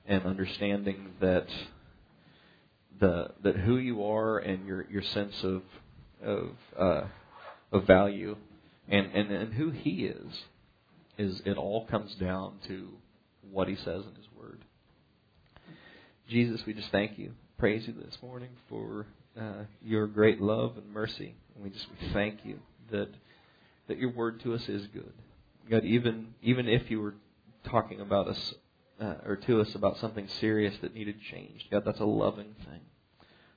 and 0.06 0.24
understanding 0.24 1.12
that 1.20 1.46
the 2.98 3.30
that 3.42 3.56
who 3.56 3.76
you 3.76 4.04
are 4.04 4.38
and 4.38 4.66
your 4.66 4.86
your 4.90 5.02
sense 5.02 5.34
of 5.44 5.62
of 6.24 6.50
uh, 6.78 7.02
of 7.72 7.86
value 7.86 8.36
and, 8.88 9.06
and 9.14 9.30
and 9.30 9.54
who 9.54 9.70
He 9.70 10.06
is 10.06 10.32
is 11.18 11.42
it 11.44 11.56
all 11.56 11.86
comes 11.86 12.14
down 12.14 12.54
to 12.68 12.88
what 13.50 13.68
He 13.68 13.76
says 13.76 14.02
in 14.04 14.14
His 14.16 14.26
Word. 14.38 14.64
Jesus, 16.28 16.60
we 16.66 16.74
just 16.74 16.90
thank 16.90 17.18
you, 17.18 17.32
praise 17.58 17.86
you 17.86 17.92
this 17.92 18.16
morning 18.20 18.50
for 18.68 19.06
uh, 19.40 19.64
your 19.82 20.06
great 20.06 20.40
love 20.40 20.76
and 20.76 20.92
mercy. 20.92 21.34
And 21.54 21.64
we 21.64 21.70
just 21.70 21.86
thank 22.12 22.40
you 22.44 22.58
that 22.90 23.08
that 23.88 23.98
your 23.98 24.10
word 24.10 24.40
to 24.42 24.54
us 24.54 24.62
is 24.68 24.86
good. 24.92 25.12
God, 25.70 25.84
even 25.84 26.34
even 26.42 26.68
if 26.68 26.90
you 26.90 27.00
were 27.00 27.14
talking 27.66 28.00
about 28.00 28.28
us 28.28 28.54
uh, 29.00 29.14
or 29.24 29.36
to 29.36 29.60
us 29.60 29.74
about 29.74 29.98
something 29.98 30.28
serious 30.40 30.74
that 30.80 30.94
needed 30.94 31.20
changed, 31.30 31.70
God, 31.70 31.84
that's 31.84 32.00
a 32.00 32.04
loving 32.04 32.54
thing. 32.64 32.80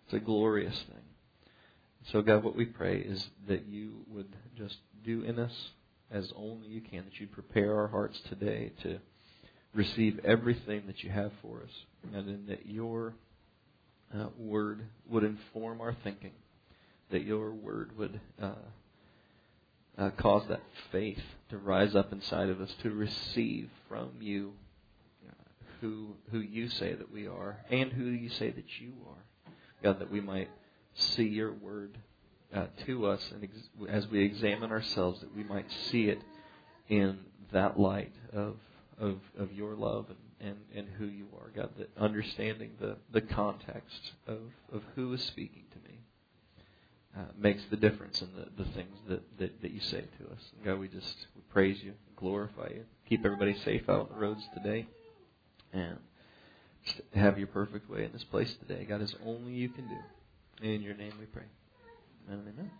It's 0.05 0.13
a 0.13 0.19
glorious 0.19 0.75
thing. 0.75 1.03
So, 2.11 2.21
God, 2.21 2.43
what 2.43 2.55
we 2.55 2.65
pray 2.65 2.99
is 2.99 3.29
that 3.47 3.67
you 3.67 4.05
would 4.07 4.35
just 4.57 4.77
do 5.03 5.21
in 5.21 5.39
us 5.39 5.53
as 6.11 6.31
only 6.35 6.67
you 6.67 6.81
can, 6.81 7.05
that 7.05 7.19
you 7.19 7.27
prepare 7.27 7.75
our 7.75 7.87
hearts 7.87 8.19
today 8.27 8.71
to 8.81 8.99
receive 9.73 10.19
everything 10.25 10.83
that 10.87 11.03
you 11.03 11.09
have 11.11 11.31
for 11.41 11.61
us, 11.61 11.69
and 12.13 12.27
then 12.27 12.45
that 12.47 12.65
your 12.65 13.13
uh, 14.13 14.27
word 14.37 14.87
would 15.07 15.23
inform 15.23 15.81
our 15.81 15.95
thinking, 16.03 16.31
that 17.11 17.23
your 17.23 17.51
word 17.51 17.95
would 17.97 18.19
uh, 18.41 18.53
uh, 19.99 20.09
cause 20.11 20.43
that 20.47 20.61
faith 20.91 21.21
to 21.49 21.57
rise 21.57 21.95
up 21.95 22.11
inside 22.13 22.49
of 22.49 22.61
us 22.61 22.73
to 22.81 22.91
receive 22.91 23.69
from 23.87 24.11
you 24.21 24.53
uh, 25.27 25.33
who 25.81 26.15
who 26.31 26.39
you 26.39 26.69
say 26.69 26.93
that 26.93 27.11
we 27.11 27.27
are 27.27 27.57
and 27.69 27.91
who 27.91 28.05
you 28.05 28.29
say 28.29 28.49
that 28.49 28.79
you 28.79 28.93
are, 29.07 29.51
God, 29.83 29.99
that 29.99 30.11
we 30.11 30.21
might 30.21 30.49
see 30.93 31.23
your 31.23 31.53
word 31.53 31.97
uh, 32.53 32.67
to 32.85 33.07
us 33.07 33.31
and 33.33 33.43
ex- 33.43 33.89
as 33.89 34.07
we 34.07 34.23
examine 34.23 34.71
ourselves, 34.71 35.19
that 35.19 35.35
we 35.35 35.43
might 35.43 35.69
see 35.91 36.05
it 36.05 36.21
in 36.87 37.19
that 37.51 37.79
light 37.79 38.13
of 38.33 38.55
of, 38.97 39.19
of 39.37 39.51
your 39.51 39.75
love 39.75 40.05
and 40.09 40.17
and, 40.41 40.55
and 40.73 40.87
who 40.97 41.05
you 41.05 41.27
are, 41.37 41.49
God, 41.53 41.71
that 41.77 41.89
understanding 41.97 42.71
the, 42.79 42.95
the 43.11 43.21
context 43.21 44.13
of, 44.25 44.39
of 44.71 44.83
who 44.95 45.11
is 45.13 45.21
speaking 45.21 45.63
to 45.71 45.78
uh, 47.19 47.23
makes 47.37 47.61
the 47.69 47.75
difference 47.75 48.21
in 48.21 48.29
the, 48.35 48.63
the 48.63 48.69
things 48.71 48.95
that, 49.09 49.21
that, 49.39 49.61
that 49.61 49.71
you 49.71 49.81
say 49.81 50.01
to 50.01 50.31
us. 50.31 50.41
God, 50.63 50.79
we 50.79 50.87
just 50.87 51.27
we 51.35 51.41
praise 51.51 51.83
you, 51.83 51.93
glorify 52.15 52.69
you, 52.69 52.85
keep 53.09 53.25
everybody 53.25 53.57
safe 53.65 53.89
out 53.89 54.01
on 54.01 54.09
the 54.13 54.21
roads 54.21 54.43
today, 54.53 54.87
and 55.73 55.97
just 56.85 57.01
have 57.13 57.37
your 57.37 57.47
perfect 57.47 57.89
way 57.89 58.05
in 58.05 58.13
this 58.13 58.23
place 58.23 58.55
today. 58.55 58.85
God, 58.85 59.01
is 59.01 59.13
only 59.25 59.51
you 59.51 59.67
can 59.67 59.87
do. 59.87 60.65
In 60.65 60.81
your 60.81 60.95
name 60.95 61.13
we 61.19 61.25
pray. 61.25 61.43
Amen. 62.29 62.53
amen. 62.57 62.71